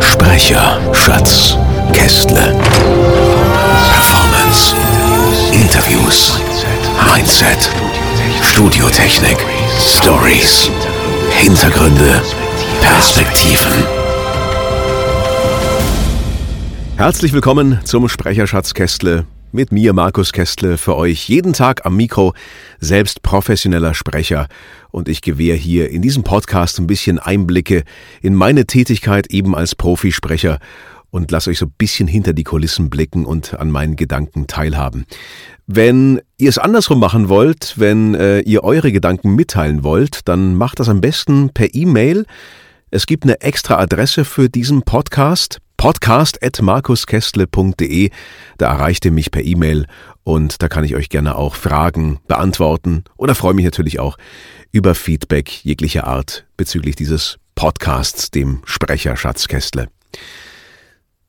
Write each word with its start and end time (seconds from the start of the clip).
Sprecher, 0.00 0.78
Schatz, 0.92 1.56
Kästle. 1.92 2.54
Performance, 3.92 4.74
Interviews, 5.52 6.38
Mindset, 7.14 7.70
Studiotechnik, 8.42 9.38
Stories, 9.78 10.70
Hintergründe, 11.38 12.22
Perspektiven. 12.82 13.84
Herzlich 16.96 17.32
willkommen 17.32 17.80
zum 17.84 18.08
Sprecherschatz 18.08 18.74
Kästle. 18.74 19.26
Mit 19.52 19.72
mir, 19.72 19.92
Markus 19.92 20.32
Kästle, 20.32 20.78
für 20.78 20.94
euch 20.94 21.28
jeden 21.28 21.52
Tag 21.52 21.84
am 21.84 21.96
Mikro, 21.96 22.34
selbst 22.78 23.22
professioneller 23.22 23.94
Sprecher. 23.94 24.46
Und 24.92 25.08
ich 25.08 25.22
gewähre 25.22 25.56
hier 25.56 25.90
in 25.90 26.02
diesem 26.02 26.22
Podcast 26.22 26.78
ein 26.78 26.86
bisschen 26.86 27.18
Einblicke 27.18 27.82
in 28.22 28.36
meine 28.36 28.66
Tätigkeit 28.66 29.26
eben 29.26 29.56
als 29.56 29.74
Profisprecher 29.74 30.60
und 31.10 31.32
lasse 31.32 31.50
euch 31.50 31.58
so 31.58 31.66
ein 31.66 31.74
bisschen 31.76 32.06
hinter 32.06 32.32
die 32.32 32.44
Kulissen 32.44 32.90
blicken 32.90 33.26
und 33.26 33.54
an 33.54 33.72
meinen 33.72 33.96
Gedanken 33.96 34.46
teilhaben. 34.46 35.04
Wenn 35.66 36.20
ihr 36.38 36.48
es 36.48 36.58
andersrum 36.58 37.00
machen 37.00 37.28
wollt, 37.28 37.74
wenn 37.76 38.14
äh, 38.14 38.40
ihr 38.42 38.62
eure 38.62 38.92
Gedanken 38.92 39.34
mitteilen 39.34 39.82
wollt, 39.82 40.28
dann 40.28 40.54
macht 40.54 40.78
das 40.78 40.88
am 40.88 41.00
besten 41.00 41.50
per 41.50 41.74
E-Mail. 41.74 42.24
Es 42.92 43.04
gibt 43.06 43.24
eine 43.24 43.40
extra 43.40 43.78
Adresse 43.78 44.24
für 44.24 44.48
diesen 44.48 44.82
Podcast, 44.82 45.58
podcast.markuskästle.de. 45.80 48.10
Da 48.58 48.66
erreicht 48.66 49.06
ihr 49.06 49.12
mich 49.12 49.30
per 49.30 49.42
E-Mail 49.42 49.86
und 50.24 50.60
da 50.62 50.68
kann 50.68 50.84
ich 50.84 50.94
euch 50.94 51.08
gerne 51.08 51.36
auch 51.36 51.54
Fragen 51.54 52.20
beantworten 52.28 53.04
oder 53.16 53.34
freue 53.34 53.54
mich 53.54 53.64
natürlich 53.64 53.98
auch 53.98 54.18
über 54.72 54.94
Feedback 54.94 55.64
jeglicher 55.64 56.06
Art 56.06 56.44
bezüglich 56.58 56.96
dieses 56.96 57.38
Podcasts, 57.54 58.30
dem 58.30 58.60
Sprecher 58.66 59.16
Schatzkästle. 59.16 59.88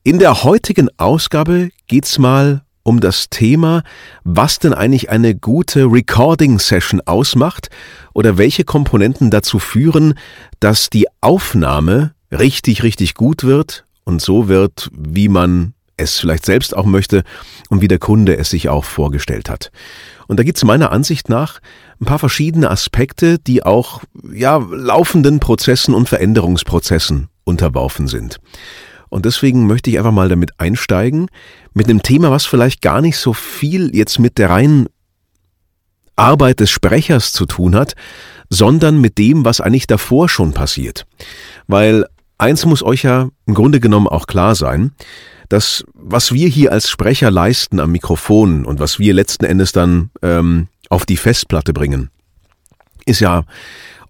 In 0.03 0.19
der 0.19 0.43
heutigen 0.43 0.89
Ausgabe 0.97 1.69
geht's 1.87 2.19
mal 2.19 2.63
um 2.83 2.99
das 2.99 3.29
Thema, 3.29 3.83
was 4.25 4.59
denn 4.59 4.73
eigentlich 4.73 5.09
eine 5.09 5.33
gute 5.33 5.85
Recording-Session 5.85 6.99
ausmacht 7.05 7.69
oder 8.13 8.37
welche 8.37 8.65
Komponenten 8.65 9.31
dazu 9.31 9.59
führen, 9.59 10.15
dass 10.59 10.89
die 10.89 11.07
Aufnahme 11.21 12.15
richtig, 12.33 12.83
richtig 12.83 13.13
gut 13.13 13.45
wird 13.45 13.85
und 14.03 14.21
so 14.21 14.47
wird, 14.47 14.89
wie 14.91 15.29
man 15.29 15.73
es 15.97 16.19
vielleicht 16.19 16.45
selbst 16.45 16.75
auch 16.75 16.85
möchte 16.85 17.23
und 17.69 17.81
wie 17.81 17.87
der 17.87 17.99
Kunde 17.99 18.37
es 18.37 18.49
sich 18.49 18.69
auch 18.69 18.85
vorgestellt 18.85 19.49
hat. 19.49 19.71
Und 20.27 20.39
da 20.39 20.43
gibt 20.43 20.57
es 20.57 20.63
meiner 20.63 20.91
Ansicht 20.91 21.29
nach 21.29 21.59
ein 21.99 22.05
paar 22.05 22.19
verschiedene 22.19 22.71
Aspekte, 22.71 23.37
die 23.37 23.63
auch 23.63 24.01
ja 24.33 24.57
laufenden 24.57 25.39
Prozessen 25.39 25.93
und 25.93 26.09
Veränderungsprozessen 26.09 27.29
unterworfen 27.43 28.07
sind. 28.07 28.39
Und 29.09 29.25
deswegen 29.25 29.67
möchte 29.67 29.89
ich 29.89 29.97
einfach 29.97 30.13
mal 30.13 30.29
damit 30.29 30.51
einsteigen, 30.57 31.27
mit 31.73 31.89
einem 31.89 32.01
Thema, 32.01 32.31
was 32.31 32.45
vielleicht 32.45 32.81
gar 32.81 33.01
nicht 33.01 33.17
so 33.17 33.33
viel 33.33 33.93
jetzt 33.95 34.19
mit 34.19 34.37
der 34.37 34.49
reinen 34.49 34.87
Arbeit 36.15 36.59
des 36.59 36.71
Sprechers 36.71 37.33
zu 37.33 37.45
tun 37.45 37.75
hat, 37.75 37.95
sondern 38.49 39.01
mit 39.01 39.17
dem, 39.17 39.43
was 39.43 39.59
eigentlich 39.59 39.87
davor 39.87 40.29
schon 40.29 40.53
passiert. 40.53 41.05
Weil 41.67 42.05
eins 42.41 42.65
muss 42.65 42.83
euch 42.83 43.03
ja 43.03 43.29
im 43.45 43.53
Grunde 43.53 43.79
genommen 43.79 44.07
auch 44.07 44.27
klar 44.27 44.55
sein, 44.55 44.91
dass 45.49 45.83
was 45.93 46.31
wir 46.31 46.47
hier 46.47 46.71
als 46.71 46.89
Sprecher 46.89 47.29
leisten 47.29 47.79
am 47.79 47.91
Mikrofon 47.91 48.65
und 48.65 48.79
was 48.79 48.99
wir 48.99 49.13
letzten 49.13 49.45
Endes 49.45 49.71
dann 49.71 50.09
ähm, 50.21 50.67
auf 50.89 51.05
die 51.05 51.17
Festplatte 51.17 51.73
bringen, 51.73 52.09
ist 53.05 53.19
ja 53.19 53.43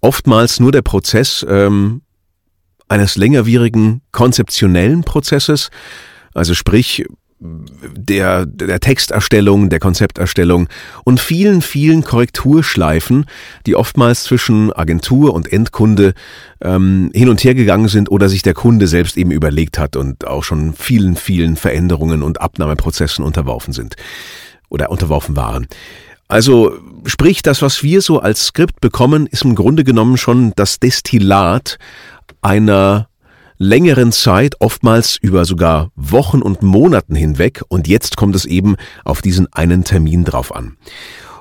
oftmals 0.02 0.60
nur 0.60 0.72
der 0.72 0.82
Prozess, 0.82 1.46
ähm, 1.48 2.02
eines 2.88 3.16
längerwierigen 3.16 4.02
konzeptionellen 4.12 5.04
Prozesses, 5.04 5.70
also 6.34 6.54
sprich 6.54 7.06
der, 7.42 8.46
der 8.46 8.80
Texterstellung, 8.80 9.70
der 9.70 9.80
Konzepterstellung 9.80 10.70
und 11.04 11.20
vielen, 11.20 11.62
vielen 11.64 12.04
Korrekturschleifen, 12.04 13.26
die 13.66 13.76
oftmals 13.76 14.24
zwischen 14.24 14.72
Agentur 14.72 15.34
und 15.34 15.52
Endkunde 15.52 16.14
ähm, 16.62 17.10
hin 17.14 17.30
und 17.30 17.44
her 17.44 17.56
gegangen 17.56 17.88
sind 17.88 18.12
oder 18.12 18.30
sich 18.30 18.44
der 18.44 18.54
Kunde 18.54 18.88
selbst 18.88 19.18
eben 19.18 19.32
überlegt 19.32 19.80
hat 19.80 19.96
und 19.96 20.28
auch 20.28 20.44
schon 20.44 20.74
vielen, 20.74 21.16
vielen 21.16 21.56
Veränderungen 21.56 22.22
und 22.22 22.40
Abnahmeprozessen 22.40 23.26
unterworfen 23.26 23.74
sind 23.74 23.96
oder 24.70 24.92
unterworfen 24.92 25.36
waren. 25.36 25.68
Also 26.28 26.78
sprich, 27.06 27.42
das, 27.42 27.62
was 27.62 27.82
wir 27.82 28.02
so 28.02 28.20
als 28.20 28.46
Skript 28.46 28.80
bekommen, 28.82 29.26
ist 29.26 29.44
im 29.44 29.56
Grunde 29.56 29.84
genommen 29.84 30.16
schon 30.18 30.54
das 30.56 30.80
Destillat 30.80 31.80
einer 32.42 33.08
längeren 33.62 34.12
Zeit, 34.12 34.56
oftmals 34.60 35.18
über 35.22 35.46
sogar 35.46 35.92
Wochen 35.96 36.42
und 36.42 36.64
Monaten 36.64 37.14
hinweg 37.14 37.62
und 37.68 37.88
jetzt 37.88 38.18
kommt 38.18 38.36
es 38.36 38.46
eben 38.46 38.76
auf 39.06 39.22
diesen 39.22 39.54
einen 39.54 39.84
Termin 39.84 40.26
drauf 40.26 40.54
an. 40.54 40.78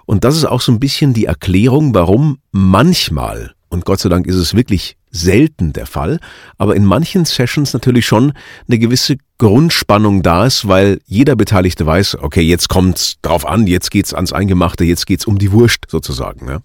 Und 0.04 0.24
das 0.24 0.36
ist 0.36 0.44
auch 0.44 0.60
so 0.60 0.70
ein 0.70 0.80
bisschen 0.80 1.14
die 1.14 1.24
Erklärung, 1.24 1.94
warum 1.94 2.38
manchmal, 2.52 3.54
und 3.70 3.86
Gott 3.86 4.00
sei 4.00 4.10
Dank 4.10 4.26
ist 4.26 4.34
es 4.34 4.54
wirklich 4.54 4.98
selten 5.10 5.72
der 5.72 5.86
Fall, 5.86 6.20
aber 6.58 6.76
in 6.76 6.84
manchen 6.84 7.24
Sessions 7.24 7.72
natürlich 7.72 8.04
schon 8.04 8.34
eine 8.68 8.78
gewisse 8.78 9.16
Grundspannung 9.38 10.22
da 10.22 10.44
ist, 10.44 10.68
weil 10.68 11.00
jeder 11.06 11.36
Beteiligte 11.36 11.86
weiß, 11.86 12.18
okay, 12.20 12.42
jetzt 12.42 12.68
kommt's 12.68 13.16
drauf 13.22 13.46
an, 13.46 13.66
jetzt 13.66 13.90
geht's 13.90 14.12
ans 14.12 14.34
Eingemachte, 14.34 14.84
jetzt 14.84 15.06
geht's 15.06 15.24
um 15.24 15.38
die 15.38 15.52
Wurst 15.52 15.86
sozusagen. 15.88 16.48
Ja. 16.48 16.58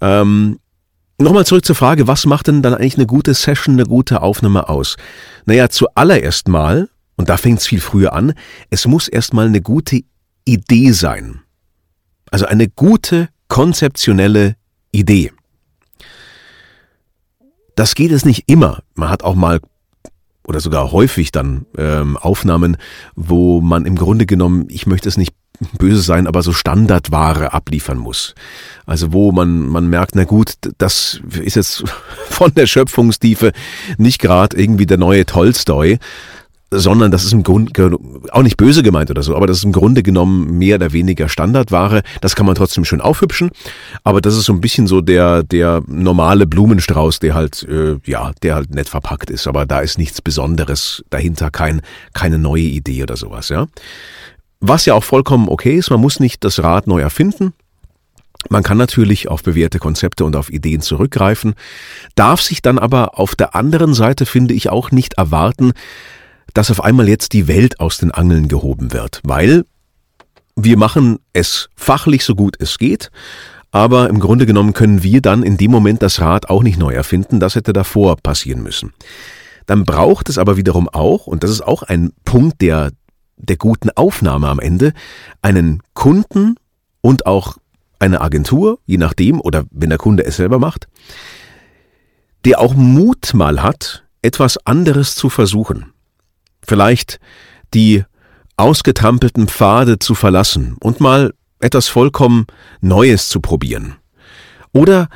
Ähm, 0.00 0.60
Nochmal 1.18 1.46
zurück 1.46 1.64
zur 1.64 1.76
Frage, 1.76 2.06
was 2.06 2.26
macht 2.26 2.48
denn 2.48 2.60
dann 2.60 2.74
eigentlich 2.74 2.96
eine 2.96 3.06
gute 3.06 3.32
Session, 3.32 3.76
eine 3.76 3.84
gute 3.84 4.20
Aufnahme 4.20 4.68
aus? 4.68 4.96
Naja, 5.46 5.70
zuallererst 5.70 6.48
mal, 6.48 6.90
und 7.16 7.30
da 7.30 7.38
fängt 7.38 7.60
es 7.60 7.66
viel 7.66 7.80
früher 7.80 8.12
an, 8.12 8.34
es 8.68 8.86
muss 8.86 9.08
erstmal 9.08 9.46
eine 9.46 9.62
gute 9.62 10.02
Idee 10.44 10.92
sein. 10.92 11.40
Also 12.30 12.44
eine 12.44 12.68
gute 12.68 13.30
konzeptionelle 13.48 14.56
Idee. 14.92 15.32
Das 17.76 17.94
geht 17.94 18.12
es 18.12 18.26
nicht 18.26 18.44
immer. 18.46 18.82
Man 18.94 19.08
hat 19.08 19.22
auch 19.22 19.34
mal 19.34 19.60
oder 20.46 20.60
sogar 20.60 20.92
häufig 20.92 21.32
dann 21.32 21.66
ähm, 21.76 22.16
Aufnahmen, 22.16 22.76
wo 23.14 23.60
man 23.60 23.84
im 23.86 23.96
Grunde 23.96 24.26
genommen, 24.26 24.66
ich 24.68 24.86
möchte 24.86 25.08
es 25.08 25.16
nicht 25.16 25.34
böse 25.78 26.02
sein, 26.02 26.26
aber 26.26 26.42
so 26.42 26.52
Standardware 26.52 27.52
abliefern 27.52 27.98
muss. 27.98 28.34
Also 28.86 29.12
wo 29.12 29.32
man, 29.32 29.66
man 29.68 29.88
merkt, 29.88 30.14
na 30.14 30.24
gut, 30.24 30.54
das 30.78 31.20
ist 31.42 31.56
jetzt 31.56 31.84
von 32.28 32.52
der 32.54 32.66
Schöpfungstiefe 32.66 33.52
nicht 33.98 34.20
gerade 34.20 34.56
irgendwie 34.56 34.86
der 34.86 34.98
neue 34.98 35.26
Tolstoi, 35.26 35.98
sondern 36.70 37.10
das 37.10 37.24
ist 37.24 37.32
im 37.32 37.42
Grunde 37.42 37.96
auch 38.30 38.42
nicht 38.42 38.56
böse 38.56 38.82
gemeint 38.82 39.10
oder 39.10 39.22
so, 39.22 39.36
aber 39.36 39.46
das 39.46 39.58
ist 39.58 39.64
im 39.64 39.72
Grunde 39.72 40.02
genommen 40.02 40.58
mehr 40.58 40.76
oder 40.76 40.92
weniger 40.92 41.28
Standardware. 41.28 42.02
Das 42.20 42.34
kann 42.34 42.46
man 42.46 42.56
trotzdem 42.56 42.84
schön 42.84 43.00
aufhübschen, 43.00 43.50
aber 44.02 44.20
das 44.20 44.36
ist 44.36 44.44
so 44.44 44.52
ein 44.52 44.60
bisschen 44.60 44.86
so 44.86 45.00
der 45.00 45.42
der 45.42 45.82
normale 45.86 46.46
Blumenstrauß, 46.46 47.20
der 47.20 47.34
halt 47.34 47.62
äh, 47.68 47.98
ja, 48.04 48.32
der 48.42 48.56
halt 48.56 48.74
nett 48.74 48.88
verpackt 48.88 49.30
ist, 49.30 49.46
aber 49.46 49.64
da 49.64 49.80
ist 49.80 49.98
nichts 49.98 50.20
Besonderes 50.20 51.04
dahinter, 51.10 51.50
kein 51.50 51.82
keine 52.12 52.38
neue 52.38 52.62
Idee 52.62 53.04
oder 53.04 53.16
sowas, 53.16 53.48
ja. 53.48 53.66
Was 54.60 54.86
ja 54.86 54.94
auch 54.94 55.04
vollkommen 55.04 55.48
okay 55.48 55.76
ist, 55.76 55.90
man 55.90 56.00
muss 56.00 56.20
nicht 56.20 56.44
das 56.44 56.62
Rad 56.62 56.86
neu 56.86 57.00
erfinden. 57.00 57.52
Man 58.48 58.62
kann 58.62 58.78
natürlich 58.78 59.28
auf 59.28 59.42
bewährte 59.42 59.78
Konzepte 59.78 60.24
und 60.24 60.36
auf 60.36 60.50
Ideen 60.50 60.80
zurückgreifen, 60.80 61.54
darf 62.14 62.40
sich 62.40 62.62
dann 62.62 62.78
aber 62.78 63.18
auf 63.18 63.34
der 63.34 63.54
anderen 63.54 63.92
Seite, 63.92 64.24
finde 64.24 64.54
ich, 64.54 64.68
auch 64.70 64.90
nicht 64.90 65.14
erwarten, 65.14 65.72
dass 66.54 66.70
auf 66.70 66.82
einmal 66.82 67.08
jetzt 67.08 67.32
die 67.32 67.48
Welt 67.48 67.80
aus 67.80 67.98
den 67.98 68.12
Angeln 68.12 68.48
gehoben 68.48 68.92
wird, 68.92 69.20
weil 69.24 69.64
wir 70.54 70.78
machen 70.78 71.18
es 71.32 71.68
fachlich 71.76 72.24
so 72.24 72.34
gut 72.34 72.56
es 72.60 72.78
geht, 72.78 73.10
aber 73.72 74.08
im 74.08 74.20
Grunde 74.20 74.46
genommen 74.46 74.72
können 74.72 75.02
wir 75.02 75.20
dann 75.20 75.42
in 75.42 75.56
dem 75.58 75.70
Moment 75.70 76.02
das 76.02 76.20
Rad 76.20 76.48
auch 76.48 76.62
nicht 76.62 76.78
neu 76.78 76.94
erfinden, 76.94 77.40
das 77.40 77.56
hätte 77.56 77.72
davor 77.72 78.16
passieren 78.16 78.62
müssen. 78.62 78.94
Dann 79.66 79.84
braucht 79.84 80.28
es 80.28 80.38
aber 80.38 80.56
wiederum 80.56 80.88
auch, 80.88 81.26
und 81.26 81.42
das 81.42 81.50
ist 81.50 81.62
auch 81.62 81.82
ein 81.82 82.12
Punkt, 82.24 82.62
der 82.62 82.92
der 83.36 83.56
guten 83.56 83.90
Aufnahme 83.90 84.48
am 84.48 84.58
Ende 84.58 84.92
einen 85.42 85.82
Kunden 85.94 86.56
und 87.00 87.26
auch 87.26 87.56
eine 87.98 88.20
Agentur, 88.20 88.78
je 88.86 88.98
nachdem, 88.98 89.40
oder 89.40 89.64
wenn 89.70 89.90
der 89.90 89.98
Kunde 89.98 90.24
es 90.24 90.36
selber 90.36 90.58
macht, 90.58 90.88
der 92.44 92.60
auch 92.60 92.74
Mut 92.74 93.34
mal 93.34 93.62
hat, 93.62 94.04
etwas 94.22 94.58
anderes 94.66 95.14
zu 95.14 95.30
versuchen. 95.30 95.92
Vielleicht 96.66 97.20
die 97.74 98.04
ausgetrampelten 98.56 99.48
Pfade 99.48 99.98
zu 99.98 100.14
verlassen 100.14 100.76
und 100.80 101.00
mal 101.00 101.34
etwas 101.60 101.88
vollkommen 101.88 102.46
Neues 102.80 103.28
zu 103.28 103.40
probieren. 103.40 103.96
Oder 104.72 105.08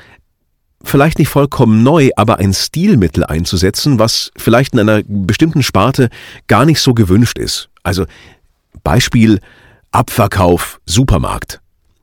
vielleicht 0.82 1.19
nicht 1.19 1.29
vollkommen 1.29 1.82
neu, 1.82 2.11
aber 2.17 2.38
ein 2.38 2.55
Stilmittel 2.55 3.25
einzusetzen, 3.25 3.99
was 3.99 4.31
vielleicht 4.37 4.73
in 4.73 4.81
einer 4.81 5.03
bestimmten 5.06 5.62
Sparte 5.62 6.09
gar 6.47 6.65
nicht 6.65 6.81
so 6.81 6.94
gewünscht 6.94 7.38
ist. 7.38 7.69
Also 7.82 8.06
Beispiel 8.82 9.41
Abverkauf 9.93 10.81
Supermarkt. 10.87 11.61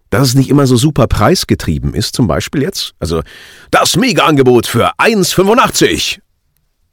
Dass 0.09 0.29
es 0.29 0.35
nicht 0.35 0.49
immer 0.49 0.67
so 0.67 0.77
super 0.77 1.07
preisgetrieben 1.07 1.93
ist, 1.93 2.15
zum 2.15 2.27
Beispiel 2.27 2.61
jetzt. 2.61 2.93
Also 2.99 3.23
das 3.71 3.95
Mega-Angebot 3.97 4.67
für 4.67 4.91
1,85. 4.99 6.19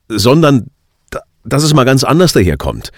Sondern 0.09 0.67
dass 1.45 1.63
es 1.63 1.75
mal 1.75 1.85
ganz 1.85 2.03
anders 2.03 2.33
daherkommt. 2.33 2.91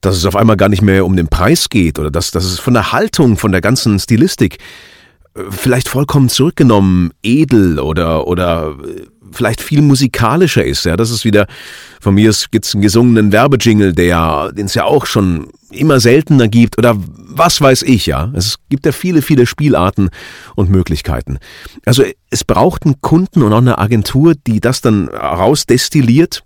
Dass 0.00 0.16
es 0.16 0.24
auf 0.24 0.34
einmal 0.34 0.56
gar 0.56 0.68
nicht 0.68 0.82
mehr 0.82 1.04
um 1.04 1.16
den 1.16 1.28
Preis 1.28 1.68
geht 1.68 1.98
oder 1.98 2.10
dass, 2.10 2.30
dass 2.30 2.44
es 2.44 2.58
von 2.58 2.74
der 2.74 2.92
Haltung, 2.92 3.36
von 3.36 3.52
der 3.52 3.60
ganzen 3.60 3.98
Stilistik 3.98 4.58
vielleicht 5.50 5.88
vollkommen 5.88 6.28
zurückgenommen, 6.28 7.12
edel 7.22 7.78
oder, 7.78 8.26
oder 8.26 8.76
äh, 8.84 9.06
vielleicht 9.32 9.60
viel 9.60 9.80
musikalischer 9.80 10.64
ist. 10.64 10.84
Ja, 10.84 10.96
das 10.96 11.10
ist 11.10 11.24
wieder, 11.24 11.46
von 12.00 12.14
mir 12.14 12.34
gibt's 12.50 12.74
einen 12.74 12.82
gesungenen 12.82 13.32
Werbejingle, 13.32 13.92
der, 13.92 14.52
den 14.52 14.66
es 14.66 14.74
ja 14.74 14.84
auch 14.84 15.06
schon 15.06 15.48
immer 15.70 16.00
seltener 16.00 16.48
gibt 16.48 16.78
oder 16.78 16.96
was 16.96 17.60
weiß 17.60 17.82
ich, 17.82 18.06
ja. 18.06 18.32
Es 18.34 18.56
gibt 18.68 18.86
ja 18.86 18.92
viele, 18.92 19.22
viele 19.22 19.46
Spielarten 19.46 20.10
und 20.56 20.68
Möglichkeiten. 20.68 21.38
Also 21.84 22.02
es 22.30 22.44
braucht 22.44 22.84
einen 22.84 23.00
Kunden 23.00 23.42
und 23.42 23.52
auch 23.52 23.58
eine 23.58 23.78
Agentur, 23.78 24.34
die 24.34 24.60
das 24.60 24.80
dann 24.80 25.08
rausdestilliert 25.08 26.42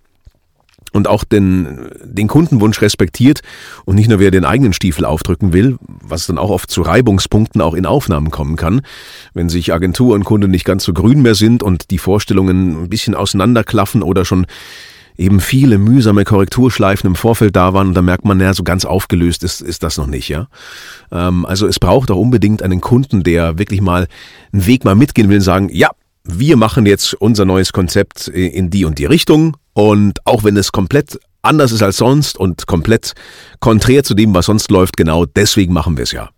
und 0.94 1.08
auch 1.08 1.24
den, 1.24 1.90
den 2.02 2.28
Kundenwunsch 2.28 2.80
respektiert 2.80 3.40
und 3.84 3.96
nicht 3.96 4.08
nur 4.08 4.20
wer 4.20 4.30
den 4.30 4.44
eigenen 4.44 4.72
Stiefel 4.72 5.04
aufdrücken 5.04 5.52
will, 5.52 5.76
was 5.80 6.26
dann 6.26 6.38
auch 6.38 6.50
oft 6.50 6.70
zu 6.70 6.82
Reibungspunkten 6.82 7.60
auch 7.60 7.74
in 7.74 7.84
Aufnahmen 7.84 8.30
kommen 8.30 8.56
kann, 8.56 8.80
wenn 9.34 9.48
sich 9.48 9.74
Agentur 9.74 10.14
und 10.14 10.24
Kunde 10.24 10.48
nicht 10.48 10.64
ganz 10.64 10.84
so 10.84 10.92
grün 10.92 11.20
mehr 11.20 11.34
sind 11.34 11.62
und 11.62 11.90
die 11.90 11.98
Vorstellungen 11.98 12.84
ein 12.84 12.88
bisschen 12.88 13.16
auseinanderklaffen 13.16 14.02
oder 14.02 14.24
schon 14.24 14.46
eben 15.16 15.40
viele 15.40 15.78
mühsame 15.78 16.24
Korrekturschleifen 16.24 17.08
im 17.08 17.16
Vorfeld 17.16 17.56
da 17.56 17.72
waren 17.72 17.88
und 17.88 17.94
da 17.94 18.02
merkt 18.02 18.24
man, 18.24 18.38
naja, 18.38 18.54
so 18.54 18.62
ganz 18.62 18.84
aufgelöst 18.84 19.44
ist, 19.44 19.60
ist 19.60 19.82
das 19.82 19.96
noch 19.96 20.06
nicht, 20.06 20.28
ja. 20.28 20.48
Ähm, 21.12 21.44
also 21.44 21.66
es 21.66 21.78
braucht 21.78 22.10
auch 22.10 22.18
unbedingt 22.18 22.62
einen 22.62 22.80
Kunden, 22.80 23.22
der 23.22 23.58
wirklich 23.58 23.80
mal 23.80 24.06
einen 24.52 24.66
Weg 24.66 24.84
mal 24.84 24.94
mitgehen 24.94 25.28
will 25.28 25.36
und 25.36 25.42
sagen, 25.42 25.68
ja, 25.72 25.90
wir 26.24 26.56
machen 26.56 26.86
jetzt 26.86 27.14
unser 27.14 27.44
neues 27.44 27.72
Konzept 27.72 28.28
in 28.28 28.70
die 28.70 28.84
und 28.84 28.98
die 28.98 29.04
Richtung 29.04 29.56
und 29.74 30.26
auch 30.26 30.42
wenn 30.42 30.56
es 30.56 30.72
komplett 30.72 31.18
anders 31.42 31.72
ist 31.72 31.82
als 31.82 31.98
sonst 31.98 32.38
und 32.38 32.66
komplett 32.66 33.12
konträr 33.60 34.02
zu 34.02 34.14
dem, 34.14 34.34
was 34.34 34.46
sonst 34.46 34.70
läuft, 34.70 34.96
genau 34.96 35.26
deswegen 35.26 35.74
machen 35.74 35.96
wir 35.96 36.04
es 36.04 36.12
ja. 36.12 36.30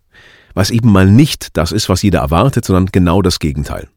Was 0.53 0.69
eben 0.69 0.91
mal 0.91 1.05
nicht 1.05 1.55
das 1.55 1.71
ist, 1.71 1.87
was 1.87 2.01
jeder 2.01 2.19
erwartet, 2.19 2.65
sondern 2.65 2.87
genau 2.87 3.21
das 3.21 3.39
Gegenteil. 3.39 3.87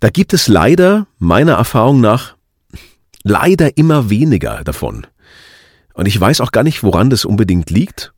Da 0.00 0.10
gibt 0.10 0.32
es 0.32 0.48
leider, 0.48 1.06
meiner 1.18 1.54
Erfahrung 1.54 2.00
nach, 2.00 2.34
leider 3.22 3.76
immer 3.76 4.10
weniger 4.10 4.64
davon. 4.64 5.06
Und 5.94 6.06
ich 6.06 6.18
weiß 6.18 6.40
auch 6.40 6.52
gar 6.52 6.62
nicht, 6.62 6.82
woran 6.82 7.10
das 7.10 7.24
unbedingt 7.24 7.70
liegt, 7.70 8.12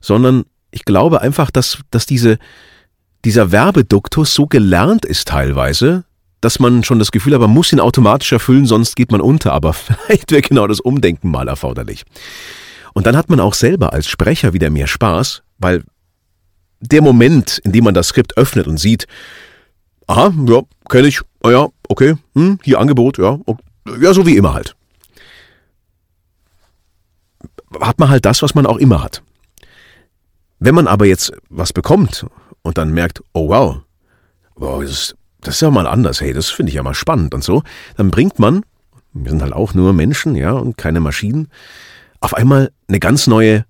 sondern 0.00 0.44
ich 0.70 0.84
glaube 0.84 1.20
einfach, 1.20 1.50
dass, 1.50 1.78
dass 1.90 2.06
diese, 2.06 2.38
dieser 3.24 3.52
Werbeduktus 3.52 4.34
so 4.34 4.46
gelernt 4.46 5.04
ist 5.04 5.28
teilweise, 5.28 6.04
dass 6.40 6.60
man 6.60 6.84
schon 6.84 6.98
das 6.98 7.10
Gefühl 7.10 7.32
hat, 7.32 7.40
man 7.40 7.50
muss 7.50 7.72
ihn 7.72 7.80
automatisch 7.80 8.32
erfüllen, 8.32 8.66
sonst 8.66 8.96
geht 8.96 9.10
man 9.10 9.20
unter. 9.20 9.52
Aber 9.52 9.72
vielleicht 9.72 10.30
wäre 10.30 10.42
genau 10.42 10.66
das 10.66 10.80
Umdenken 10.80 11.30
mal 11.30 11.48
erforderlich. 11.48 12.04
Und 12.92 13.06
dann 13.06 13.16
hat 13.16 13.30
man 13.30 13.40
auch 13.40 13.54
selber 13.54 13.92
als 13.92 14.06
Sprecher 14.06 14.52
wieder 14.52 14.70
mehr 14.70 14.86
Spaß, 14.86 15.42
weil 15.58 15.82
der 16.80 17.02
Moment, 17.02 17.58
in 17.64 17.72
dem 17.72 17.84
man 17.84 17.94
das 17.94 18.08
Skript 18.08 18.36
öffnet 18.36 18.66
und 18.66 18.78
sieht, 18.78 19.06
aha, 20.06 20.32
ja, 20.46 20.62
kenne 20.88 21.08
ich, 21.08 21.20
oh 21.42 21.50
ja, 21.50 21.68
okay, 21.88 22.16
hm, 22.34 22.58
hier 22.62 22.78
Angebot, 22.78 23.18
ja, 23.18 23.38
okay, 23.46 23.62
ja, 24.00 24.12
so 24.12 24.26
wie 24.26 24.36
immer 24.36 24.52
halt. 24.52 24.76
Hat 27.80 27.98
man 27.98 28.10
halt 28.10 28.24
das, 28.24 28.42
was 28.42 28.54
man 28.54 28.66
auch 28.66 28.76
immer 28.76 29.02
hat. 29.02 29.22
Wenn 30.58 30.74
man 30.74 30.86
aber 30.86 31.06
jetzt 31.06 31.32
was 31.48 31.72
bekommt 31.72 32.26
und 32.64 32.76
dann 32.78 32.92
merkt, 32.92 33.22
oh 33.32 33.48
wow, 33.48 33.76
wow 34.56 34.82
das, 34.82 34.90
ist, 34.90 35.16
das 35.40 35.54
ist 35.54 35.60
ja 35.60 35.70
mal 35.70 35.86
anders, 35.86 36.20
hey, 36.20 36.32
das 36.32 36.50
finde 36.50 36.70
ich 36.70 36.76
ja 36.76 36.82
mal 36.82 36.94
spannend 36.94 37.32
und 37.34 37.44
so, 37.44 37.62
dann 37.96 38.10
bringt 38.10 38.40
man, 38.40 38.62
wir 39.12 39.30
sind 39.30 39.42
halt 39.42 39.52
auch 39.52 39.74
nur 39.74 39.92
Menschen, 39.92 40.34
ja, 40.34 40.50
und 40.50 40.76
keine 40.76 40.98
Maschinen, 40.98 41.48
auf 42.18 42.34
einmal 42.34 42.72
eine 42.88 42.98
ganz 42.98 43.28
neue 43.28 43.64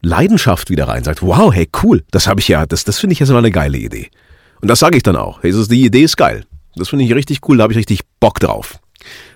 Leidenschaft 0.00 0.70
wieder 0.70 0.88
rein, 0.88 1.04
sagt, 1.04 1.20
wow, 1.20 1.52
hey, 1.52 1.68
cool, 1.82 2.04
das 2.10 2.26
habe 2.26 2.40
ich 2.40 2.48
ja, 2.48 2.64
das, 2.64 2.84
das 2.84 2.98
finde 2.98 3.12
ich 3.12 3.18
jetzt 3.18 3.30
mal 3.30 3.38
eine 3.38 3.50
geile 3.50 3.76
Idee. 3.76 4.08
Und 4.62 4.68
das 4.68 4.78
sage 4.78 4.96
ich 4.96 5.02
dann 5.02 5.16
auch. 5.16 5.42
Hey, 5.42 5.52
die 5.52 5.84
Idee 5.84 6.02
ist 6.02 6.16
geil. 6.16 6.46
Das 6.76 6.88
finde 6.88 7.04
ich 7.04 7.14
richtig 7.14 7.40
cool, 7.48 7.58
da 7.58 7.64
habe 7.64 7.72
ich 7.72 7.78
richtig 7.78 8.00
Bock 8.20 8.40
drauf. 8.40 8.78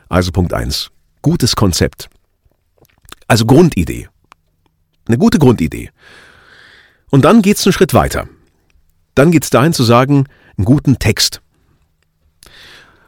Also 0.08 0.32
Punkt 0.32 0.52
eins: 0.52 0.90
Gutes 1.22 1.56
Konzept. 1.56 2.08
Also 3.26 3.44
Grundidee. 3.44 4.08
Eine 5.06 5.18
gute 5.18 5.38
Grundidee. 5.38 5.90
Und 7.10 7.24
dann 7.24 7.42
geht's 7.42 7.66
einen 7.66 7.72
Schritt 7.72 7.94
weiter. 7.94 8.28
Dann 9.14 9.30
geht 9.30 9.44
es 9.44 9.50
dahin 9.50 9.72
zu 9.72 9.82
sagen, 9.82 10.26
einen 10.56 10.64
guten 10.64 10.98
Text. 10.98 11.40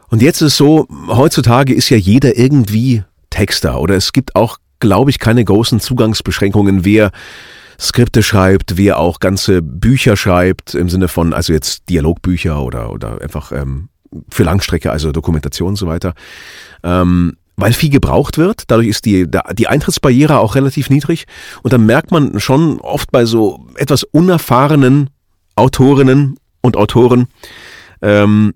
Und 0.09 0.21
jetzt 0.21 0.43
ist 0.43 0.53
es 0.53 0.57
so, 0.57 0.87
heutzutage 1.09 1.73
ist 1.73 1.89
ja 1.89 1.97
jeder 1.97 2.37
irgendwie 2.37 3.03
Texter 3.31 3.81
oder 3.81 3.95
es 3.95 4.13
gibt 4.13 4.37
auch, 4.37 4.59
glaube 4.79 5.11
ich, 5.11 5.19
keine 5.19 5.45
großen 5.45 5.81
Zugangsbeschränkungen, 5.81 6.85
wer 6.85 7.13
Skripte 7.81 8.23
schreibt, 8.23 8.77
wer 8.77 8.99
auch 8.99 9.21
ganze 9.21 9.63
Bücher 9.63 10.17
schreibt, 10.17 10.75
im 10.75 10.89
Sinne 10.89 11.09
von, 11.09 11.33
also 11.33 11.53
jetzt 11.53 11.89
Dialogbücher 11.89 12.63
oder, 12.63 12.93
oder 12.93 13.21
einfach 13.23 13.53
ähm, 13.53 13.89
für 14.29 14.45
Langstrecke, 14.45 14.93
also 14.93 15.13
Dokumentation 15.13 15.71
und 15.71 15.77
so 15.77 15.87
weiter. 15.87 16.15
Ähm, 16.83 17.37
weil 17.57 17.73
viel 17.73 17.91
gebraucht 17.91 18.39
wird. 18.39 18.65
Dadurch 18.69 18.89
ist 18.89 19.05
die, 19.05 19.27
die 19.53 19.69
Eintrittsbarriere 19.69 20.39
auch 20.39 20.55
relativ 20.55 20.91
niedrig. 20.91 21.27
Und 21.63 21.73
dann 21.73 21.87
merkt 21.87 22.11
man 22.11 22.41
schon 22.41 22.81
oft 22.81 23.11
bei 23.13 23.25
so 23.25 23.67
etwas 23.77 24.05
unerfahrenen 24.05 25.11
Autorinnen 25.57 26.37
und 26.61 26.77
Autoren, 26.77 27.29
ähm, 28.01 28.55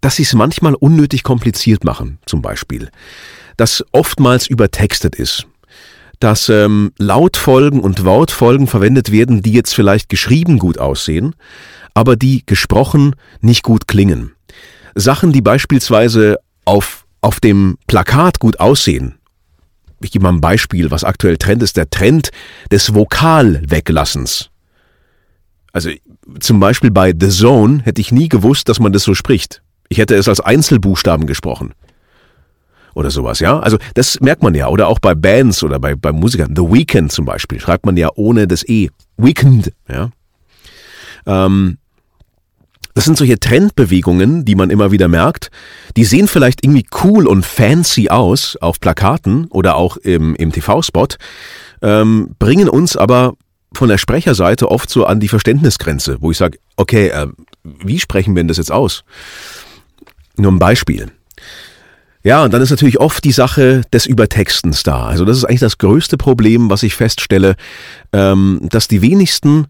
dass 0.00 0.16
sie 0.16 0.22
es 0.22 0.34
manchmal 0.34 0.74
unnötig 0.74 1.22
kompliziert 1.22 1.84
machen, 1.84 2.18
zum 2.26 2.42
Beispiel. 2.42 2.90
Dass 3.56 3.84
oftmals 3.92 4.46
übertextet 4.46 5.16
ist. 5.16 5.46
Dass 6.20 6.48
ähm, 6.48 6.92
Lautfolgen 6.98 7.80
und 7.80 8.04
Wortfolgen 8.04 8.66
verwendet 8.66 9.12
werden, 9.12 9.42
die 9.42 9.52
jetzt 9.52 9.74
vielleicht 9.74 10.08
geschrieben 10.08 10.58
gut 10.58 10.78
aussehen, 10.78 11.34
aber 11.94 12.16
die 12.16 12.44
gesprochen 12.44 13.16
nicht 13.40 13.62
gut 13.62 13.88
klingen. 13.88 14.32
Sachen, 14.94 15.32
die 15.32 15.42
beispielsweise 15.42 16.38
auf, 16.64 17.04
auf 17.20 17.40
dem 17.40 17.76
Plakat 17.86 18.38
gut 18.38 18.60
aussehen. 18.60 19.16
Ich 20.00 20.10
gebe 20.10 20.22
mal 20.22 20.32
ein 20.32 20.40
Beispiel, 20.40 20.90
was 20.90 21.04
aktuell 21.04 21.38
Trend 21.38 21.62
ist, 21.62 21.76
der 21.76 21.88
Trend 21.88 22.30
des 22.70 22.94
Vokalweglassens. 22.94 24.50
Also 25.72 25.90
zum 26.40 26.60
Beispiel 26.60 26.90
bei 26.90 27.12
The 27.18 27.28
Zone 27.28 27.82
hätte 27.82 28.00
ich 28.00 28.12
nie 28.12 28.28
gewusst, 28.28 28.68
dass 28.68 28.80
man 28.80 28.92
das 28.92 29.04
so 29.04 29.14
spricht. 29.14 29.62
Ich 29.88 29.98
hätte 29.98 30.14
es 30.16 30.28
als 30.28 30.40
Einzelbuchstaben 30.40 31.26
gesprochen. 31.26 31.72
Oder 32.94 33.10
sowas, 33.10 33.40
ja? 33.40 33.60
Also 33.60 33.76
das 33.94 34.20
merkt 34.20 34.42
man 34.42 34.54
ja. 34.54 34.68
Oder 34.68 34.88
auch 34.88 34.98
bei 34.98 35.14
Bands 35.14 35.62
oder 35.62 35.78
bei, 35.78 35.94
bei 35.94 36.12
Musikern. 36.12 36.54
The 36.56 36.62
Weekend 36.62 37.12
zum 37.12 37.26
Beispiel 37.26 37.60
schreibt 37.60 37.84
man 37.84 37.96
ja 37.96 38.08
ohne 38.14 38.48
das 38.48 38.66
E. 38.66 38.88
Weekend, 39.18 39.72
ja? 39.88 40.10
Ähm, 41.26 41.78
das 42.94 43.04
sind 43.04 43.18
solche 43.18 43.38
Trendbewegungen, 43.38 44.46
die 44.46 44.54
man 44.54 44.70
immer 44.70 44.90
wieder 44.90 45.08
merkt. 45.08 45.50
Die 45.98 46.04
sehen 46.04 46.28
vielleicht 46.28 46.64
irgendwie 46.64 46.86
cool 47.04 47.26
und 47.26 47.44
fancy 47.44 48.08
aus 48.08 48.56
auf 48.56 48.80
Plakaten 48.80 49.48
oder 49.50 49.76
auch 49.76 49.98
im, 49.98 50.34
im 50.34 50.50
TV-Spot, 50.50 51.08
ähm, 51.82 52.30
bringen 52.38 52.70
uns 52.70 52.96
aber 52.96 53.34
von 53.76 53.88
der 53.88 53.98
Sprecherseite 53.98 54.70
oft 54.70 54.90
so 54.90 55.06
an 55.06 55.20
die 55.20 55.28
Verständnisgrenze, 55.28 56.18
wo 56.20 56.30
ich 56.30 56.38
sage, 56.38 56.58
okay, 56.76 57.08
äh, 57.08 57.28
wie 57.62 57.98
sprechen 57.98 58.34
wir 58.34 58.42
denn 58.42 58.48
das 58.48 58.56
jetzt 58.56 58.72
aus? 58.72 59.04
Nur 60.36 60.52
ein 60.52 60.58
Beispiel. 60.58 61.10
Ja, 62.22 62.42
und 62.42 62.52
dann 62.52 62.60
ist 62.60 62.70
natürlich 62.70 62.98
oft 62.98 63.22
die 63.22 63.32
Sache 63.32 63.82
des 63.92 64.04
Übertextens 64.06 64.82
da. 64.82 65.06
Also 65.06 65.24
das 65.24 65.36
ist 65.36 65.44
eigentlich 65.44 65.60
das 65.60 65.78
größte 65.78 66.16
Problem, 66.16 66.70
was 66.70 66.82
ich 66.82 66.96
feststelle, 66.96 67.54
ähm, 68.12 68.60
dass 68.70 68.88
die 68.88 69.00
wenigsten 69.00 69.68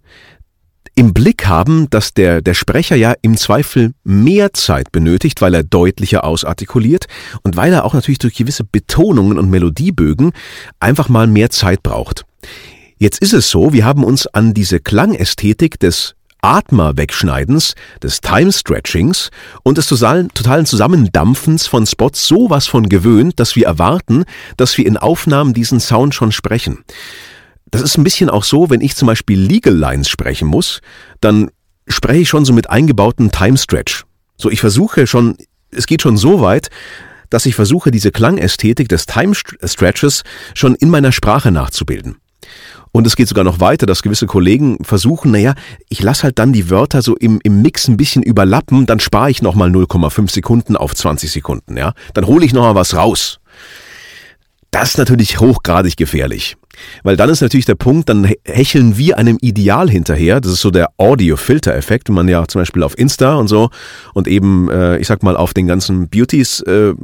im 0.94 1.12
Blick 1.12 1.46
haben, 1.46 1.90
dass 1.90 2.14
der, 2.14 2.40
der 2.40 2.54
Sprecher 2.54 2.96
ja 2.96 3.14
im 3.20 3.36
Zweifel 3.36 3.92
mehr 4.02 4.54
Zeit 4.54 4.90
benötigt, 4.90 5.42
weil 5.42 5.52
er 5.52 5.62
deutlicher 5.62 6.24
ausartikuliert 6.24 7.06
und 7.42 7.56
weil 7.56 7.74
er 7.74 7.84
auch 7.84 7.92
natürlich 7.92 8.18
durch 8.18 8.34
gewisse 8.34 8.64
Betonungen 8.64 9.38
und 9.38 9.50
Melodiebögen 9.50 10.32
einfach 10.80 11.10
mal 11.10 11.26
mehr 11.26 11.50
Zeit 11.50 11.82
braucht. 11.82 12.24
Jetzt 12.98 13.20
ist 13.20 13.34
es 13.34 13.50
so, 13.50 13.74
wir 13.74 13.84
haben 13.84 14.04
uns 14.04 14.26
an 14.26 14.54
diese 14.54 14.80
Klangästhetik 14.80 15.78
des 15.78 16.14
Atmer-Wegschneidens, 16.40 17.74
des 18.02 18.22
Time-Stretchings 18.22 19.30
und 19.62 19.76
des 19.76 19.88
totalen 19.88 20.64
Zusammendampfens 20.64 21.66
von 21.66 21.84
Spots 21.84 22.26
sowas 22.26 22.66
von 22.66 22.88
gewöhnt, 22.88 23.38
dass 23.38 23.54
wir 23.54 23.66
erwarten, 23.66 24.24
dass 24.56 24.78
wir 24.78 24.86
in 24.86 24.96
Aufnahmen 24.96 25.52
diesen 25.52 25.78
Sound 25.78 26.14
schon 26.14 26.32
sprechen. 26.32 26.84
Das 27.70 27.82
ist 27.82 27.98
ein 27.98 28.04
bisschen 28.04 28.30
auch 28.30 28.44
so, 28.44 28.70
wenn 28.70 28.80
ich 28.80 28.96
zum 28.96 29.06
Beispiel 29.06 29.38
Legal 29.40 29.74
Lines 29.74 30.08
sprechen 30.08 30.48
muss, 30.48 30.80
dann 31.20 31.50
spreche 31.88 32.20
ich 32.20 32.28
schon 32.30 32.46
so 32.46 32.54
mit 32.54 32.70
eingebauten 32.70 33.30
Time 33.30 33.58
Stretch. 33.58 34.04
So, 34.38 34.50
ich 34.50 34.60
versuche 34.60 35.06
schon, 35.06 35.36
es 35.70 35.86
geht 35.86 36.00
schon 36.00 36.16
so 36.16 36.40
weit, 36.40 36.70
dass 37.28 37.44
ich 37.44 37.56
versuche, 37.56 37.90
diese 37.90 38.10
Klangästhetik 38.10 38.88
des 38.88 39.04
Time 39.04 39.34
Stretches 39.34 40.22
schon 40.54 40.76
in 40.76 40.88
meiner 40.88 41.12
Sprache 41.12 41.50
nachzubilden. 41.50 42.16
Und 42.96 43.06
es 43.06 43.14
geht 43.14 43.28
sogar 43.28 43.44
noch 43.44 43.60
weiter, 43.60 43.84
dass 43.84 44.02
gewisse 44.02 44.24
Kollegen 44.24 44.82
versuchen, 44.82 45.30
naja, 45.30 45.52
ich 45.90 46.02
lasse 46.02 46.22
halt 46.22 46.38
dann 46.38 46.54
die 46.54 46.70
Wörter 46.70 47.02
so 47.02 47.14
im, 47.14 47.40
im 47.42 47.60
Mix 47.60 47.88
ein 47.88 47.98
bisschen 47.98 48.22
überlappen, 48.22 48.86
dann 48.86 49.00
spare 49.00 49.30
ich 49.30 49.42
nochmal 49.42 49.68
0,5 49.68 50.32
Sekunden 50.32 50.76
auf 50.76 50.94
20 50.94 51.30
Sekunden, 51.30 51.76
ja. 51.76 51.92
Dann 52.14 52.26
hole 52.26 52.46
ich 52.46 52.54
nochmal 52.54 52.74
was 52.74 52.96
raus. 52.96 53.38
Das 54.70 54.92
ist 54.92 54.98
natürlich 54.98 55.40
hochgradig 55.40 55.98
gefährlich. 55.98 56.56
Weil 57.02 57.18
dann 57.18 57.28
ist 57.28 57.42
natürlich 57.42 57.66
der 57.66 57.74
Punkt, 57.74 58.08
dann 58.08 58.32
hecheln 58.46 58.96
wir 58.96 59.18
einem 59.18 59.36
Ideal 59.42 59.90
hinterher. 59.90 60.40
Das 60.40 60.52
ist 60.52 60.62
so 60.62 60.70
der 60.70 60.88
Audio-Filter-Effekt, 60.96 62.08
wenn 62.08 62.14
man 62.14 62.28
ja 62.28 62.48
zum 62.48 62.62
Beispiel 62.62 62.82
auf 62.82 62.98
Insta 62.98 63.34
und 63.34 63.48
so 63.48 63.68
und 64.14 64.26
eben, 64.26 64.70
äh, 64.70 64.96
ich 64.96 65.06
sag 65.06 65.22
mal, 65.22 65.36
auf 65.36 65.52
den 65.52 65.66
ganzen 65.66 66.08
Beauties, 66.08 66.60
äh, 66.62 66.94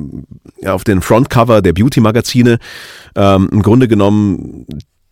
auf 0.64 0.84
den 0.84 1.02
Frontcover 1.02 1.60
der 1.60 1.74
Beauty-Magazine 1.74 2.58
ähm, 3.14 3.50
im 3.52 3.62
Grunde 3.62 3.88
genommen 3.88 4.66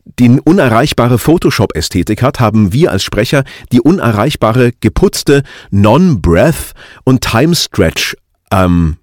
die 0.04 0.40
unerreichbare 0.40 1.19
Photoshop-Ästhetik 1.19 2.23
hat, 2.23 2.40
haben 2.40 2.73
wir 2.73 2.90
als 2.90 3.02
Sprecher 3.02 3.45
die 3.73 3.80
unerreichbare, 3.80 4.73
geputzte 4.80 5.42
Non-Breath 5.71 6.75
und 7.04 7.23
Time-Stretch 7.23 8.16
ähm, 8.52 8.97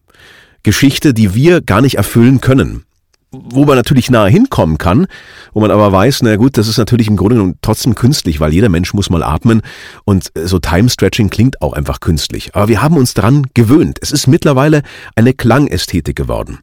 die 0.66 1.34
wir 1.34 1.62
gar 1.62 1.82
nicht 1.82 1.96
erfüllen 1.96 2.42
können 2.42 2.84
wo 3.32 3.66
man 3.66 3.76
natürlich 3.76 4.10
nahe 4.10 4.30
hinkommen 4.30 4.78
kann, 4.78 5.08
wo 5.54 5.60
man 5.60 5.72
aber 5.72 5.92
weiß, 5.92 6.22
na 6.22 6.36
gut, 6.38 6.58
das 6.58 6.68
ist 6.68 6.78
natürlich 6.78 7.08
im 7.08 7.18
Grunde 7.18 7.36
genommen 7.36 7.56
trotzdem 7.62 7.94
künstlich, 7.94 8.40
weil 8.40 8.54
jeder 8.54 8.70
Mensch 8.70 8.94
muss 8.94 9.10
mal 9.10 9.24
atmen 9.24 9.62
und 10.06 10.32
so 10.36 10.60
Time 10.60 10.90
Stretching 10.90 11.30
klingt 11.30 11.62
auch 11.62 11.74
einfach 11.74 12.00
künstlich. 12.00 12.56
Aber 12.56 12.70
wir 12.70 12.82
haben 12.82 12.96
uns 12.96 13.14
daran 13.14 13.46
gewöhnt. 13.54 14.00
Es 14.02 14.12
ist 14.12 14.28
mittlerweile 14.28 14.82
eine 15.16 15.34
Klangästhetik 15.34 16.16
geworden. 16.16 16.60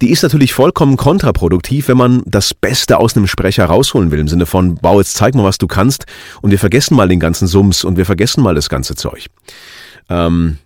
Die 0.00 0.10
ist 0.10 0.22
natürlich 0.22 0.54
vollkommen 0.54 0.96
kontraproduktiv, 0.96 1.88
wenn 1.88 1.96
man 1.96 2.22
das 2.24 2.54
Beste 2.54 2.98
aus 2.98 3.16
einem 3.16 3.26
Sprecher 3.26 3.66
rausholen 3.66 4.10
will, 4.10 4.20
im 4.20 4.28
Sinne 4.28 4.46
von, 4.46 4.76
bau 4.76 4.98
jetzt 4.98 5.14
zeig 5.14 5.34
mal, 5.34 5.44
was 5.44 5.58
du 5.58 5.66
kannst 5.66 6.06
und 6.40 6.50
wir 6.50 6.58
vergessen 6.58 6.96
mal 6.96 7.08
den 7.08 7.20
ganzen 7.20 7.46
Sums 7.46 7.84
und 7.84 7.96
wir 7.96 8.06
vergessen 8.06 8.42
mal 8.42 8.54
das 8.54 8.68
ganze 8.68 8.94
Zeug. 8.94 9.26
Ähm, 10.08 10.58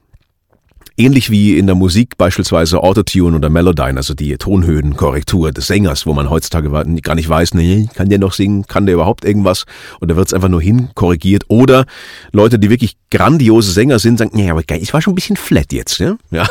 Ähnlich 0.97 1.29
wie 1.29 1.59
in 1.59 1.67
der 1.67 1.75
Musik 1.75 2.17
beispielsweise 2.17 2.81
Autotune 2.81 3.37
oder 3.37 3.51
Melodyne, 3.51 3.97
also 3.97 4.15
die 4.15 4.37
Tonhöhenkorrektur 4.37 5.51
des 5.51 5.67
Sängers, 5.67 6.07
wo 6.07 6.13
man 6.13 6.31
heutzutage 6.31 6.71
gar 7.03 7.17
nicht 7.17 7.29
weiß, 7.29 7.55
nee, 7.55 7.89
kann 7.95 8.11
der 8.11 8.21
noch 8.21 8.33
singen, 8.33 8.69
kann 8.69 8.87
der 8.87 8.95
überhaupt 8.95 9.25
irgendwas? 9.25 9.65
Oder 10.01 10.15
wird 10.15 10.29
es 10.29 10.35
einfach 10.35 10.49
nur 10.49 10.63
hinkorrigiert? 10.63 11.47
Oder 11.49 11.87
Leute, 12.31 12.61
die 12.61 12.71
wirklich 12.71 12.97
grandiose 13.11 13.73
Sänger 13.73 13.99
sind, 13.99 14.19
sagen, 14.19 14.31
nee, 14.35 14.49
aber 14.49 14.63
geil, 14.63 14.79
ich 14.81 14.95
war 14.95 15.03
schon 15.03 15.15
ein 15.15 15.17
bisschen 15.17 15.37
flat 15.37 15.73
jetzt, 15.73 15.99
ja? 15.99 16.17
Ja. 16.31 16.47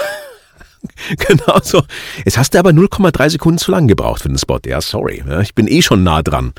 genau 1.27 1.59
so. 1.63 1.83
Jetzt 2.25 2.37
hast 2.37 2.53
du 2.53 2.59
aber 2.59 2.71
0,3 2.71 3.29
Sekunden 3.31 3.57
zu 3.57 3.71
lang 3.71 3.87
gebraucht 3.87 4.21
für 4.21 4.29
den 4.29 4.37
Spot. 4.37 4.59
Ja, 4.65 4.81
sorry. 4.81 5.23
Ja, 5.27 5.41
ich 5.41 5.55
bin 5.55 5.67
eh 5.67 5.81
schon 5.81 6.03
nah 6.03 6.21
dran. 6.21 6.53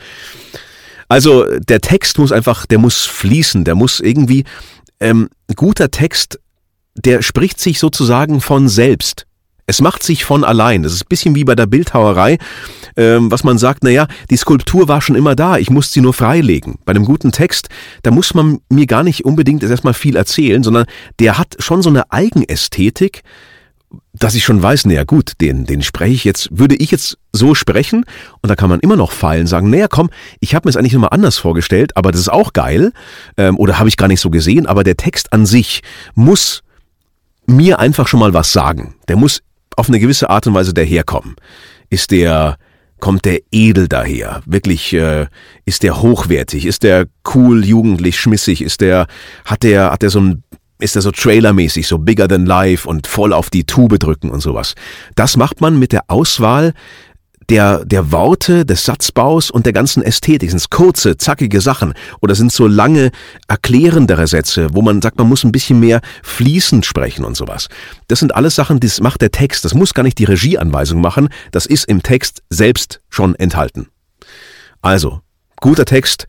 Also 1.08 1.44
der 1.58 1.80
Text 1.80 2.18
muss 2.18 2.32
einfach, 2.32 2.66
der 2.66 2.78
muss 2.78 3.04
fließen, 3.04 3.64
der 3.64 3.74
muss 3.74 4.00
irgendwie, 4.00 4.44
ähm, 5.00 5.28
guter 5.54 5.90
Text 5.90 6.38
der 6.96 7.22
spricht 7.22 7.60
sich 7.60 7.78
sozusagen 7.78 8.40
von 8.40 8.68
selbst. 8.68 9.26
Es 9.66 9.80
macht 9.80 10.02
sich 10.02 10.24
von 10.24 10.44
allein. 10.44 10.82
Das 10.82 10.92
ist 10.92 11.04
ein 11.04 11.08
bisschen 11.08 11.34
wie 11.34 11.44
bei 11.44 11.54
der 11.54 11.66
Bildhauerei, 11.66 12.38
ähm, 12.96 13.30
was 13.30 13.44
man 13.44 13.56
sagt, 13.56 13.82
naja, 13.82 14.06
die 14.30 14.36
Skulptur 14.36 14.88
war 14.88 15.00
schon 15.00 15.16
immer 15.16 15.34
da, 15.34 15.56
ich 15.56 15.70
muss 15.70 15.90
sie 15.90 16.02
nur 16.02 16.12
freilegen. 16.12 16.76
Bei 16.84 16.90
einem 16.90 17.06
guten 17.06 17.32
Text, 17.32 17.68
da 18.02 18.10
muss 18.10 18.34
man 18.34 18.58
mir 18.68 18.86
gar 18.86 19.02
nicht 19.02 19.24
unbedingt 19.24 19.62
erstmal 19.62 19.94
viel 19.94 20.16
erzählen, 20.16 20.62
sondern 20.62 20.84
der 21.18 21.38
hat 21.38 21.56
schon 21.60 21.80
so 21.80 21.88
eine 21.88 22.12
Eigenästhetik, 22.12 23.22
dass 24.12 24.34
ich 24.34 24.44
schon 24.44 24.62
weiß, 24.62 24.86
naja 24.86 25.04
gut, 25.04 25.32
den, 25.40 25.66
den 25.66 25.82
spreche 25.82 26.14
ich 26.14 26.24
jetzt, 26.24 26.48
würde 26.50 26.76
ich 26.76 26.90
jetzt 26.90 27.18
so 27.32 27.54
sprechen 27.54 28.04
und 28.42 28.48
da 28.48 28.56
kann 28.56 28.70
man 28.70 28.80
immer 28.80 28.96
noch 28.96 29.12
feilen, 29.12 29.46
sagen, 29.46 29.70
naja 29.70 29.88
komm, 29.88 30.10
ich 30.40 30.54
habe 30.54 30.66
mir 30.66 30.70
es 30.70 30.76
eigentlich 30.76 30.92
nochmal 30.92 31.10
anders 31.12 31.38
vorgestellt, 31.38 31.96
aber 31.96 32.12
das 32.12 32.20
ist 32.20 32.32
auch 32.32 32.52
geil 32.52 32.92
ähm, 33.36 33.58
oder 33.58 33.78
habe 33.78 33.88
ich 33.88 33.96
gar 33.96 34.08
nicht 34.08 34.20
so 34.20 34.30
gesehen, 34.30 34.66
aber 34.66 34.84
der 34.84 34.96
Text 34.96 35.32
an 35.32 35.46
sich 35.46 35.82
muss 36.14 36.62
mir 37.46 37.78
einfach 37.78 38.08
schon 38.08 38.20
mal 38.20 38.34
was 38.34 38.52
sagen. 38.52 38.94
Der 39.08 39.16
muss 39.16 39.42
auf 39.76 39.88
eine 39.88 40.00
gewisse 40.00 40.30
Art 40.30 40.46
und 40.46 40.54
Weise 40.54 40.72
daherkommen. 40.72 41.36
Ist 41.90 42.10
der, 42.10 42.56
kommt 43.00 43.24
der 43.24 43.40
edel 43.50 43.88
daher? 43.88 44.42
Wirklich, 44.46 44.92
äh, 44.92 45.26
ist 45.64 45.82
der 45.82 46.00
hochwertig? 46.00 46.66
Ist 46.66 46.82
der 46.82 47.06
cool, 47.34 47.64
jugendlich, 47.64 48.18
schmissig? 48.18 48.62
Ist 48.62 48.80
der, 48.80 49.06
hat 49.44 49.62
der, 49.62 49.90
hat 49.90 50.02
der 50.02 50.10
so 50.10 50.20
ein, 50.20 50.42
ist 50.78 50.94
der 50.94 51.02
so 51.02 51.10
trailermäßig, 51.10 51.86
so 51.86 51.98
bigger 51.98 52.28
than 52.28 52.46
life 52.46 52.88
und 52.88 53.06
voll 53.06 53.32
auf 53.32 53.50
die 53.50 53.64
Tube 53.64 53.98
drücken 53.98 54.30
und 54.30 54.40
sowas? 54.40 54.74
Das 55.14 55.36
macht 55.36 55.60
man 55.60 55.78
mit 55.78 55.92
der 55.92 56.04
Auswahl 56.08 56.74
der, 57.48 57.84
der 57.84 58.12
Worte, 58.12 58.64
des 58.64 58.84
Satzbaus 58.84 59.50
und 59.50 59.66
der 59.66 59.72
ganzen 59.72 60.02
Ästhetik. 60.02 60.50
Sind 60.50 60.58
es 60.58 60.70
kurze, 60.70 61.16
zackige 61.16 61.60
Sachen 61.60 61.94
oder 62.20 62.34
sind 62.34 62.48
es 62.48 62.56
so 62.56 62.66
lange, 62.66 63.10
erklärendere 63.48 64.26
Sätze, 64.26 64.68
wo 64.72 64.82
man 64.82 65.02
sagt, 65.02 65.18
man 65.18 65.28
muss 65.28 65.44
ein 65.44 65.52
bisschen 65.52 65.80
mehr 65.80 66.00
fließend 66.22 66.86
sprechen 66.86 67.24
und 67.24 67.36
sowas. 67.36 67.68
Das 68.08 68.18
sind 68.18 68.34
alles 68.34 68.54
Sachen, 68.54 68.80
das 68.80 69.00
macht 69.00 69.20
der 69.20 69.30
Text. 69.30 69.64
Das 69.64 69.74
muss 69.74 69.94
gar 69.94 70.02
nicht 70.02 70.18
die 70.18 70.24
Regieanweisung 70.24 71.00
machen. 71.00 71.28
Das 71.50 71.66
ist 71.66 71.84
im 71.86 72.02
Text 72.02 72.42
selbst 72.50 73.00
schon 73.10 73.34
enthalten. 73.34 73.88
Also, 74.82 75.20
guter 75.60 75.84
Text, 75.84 76.26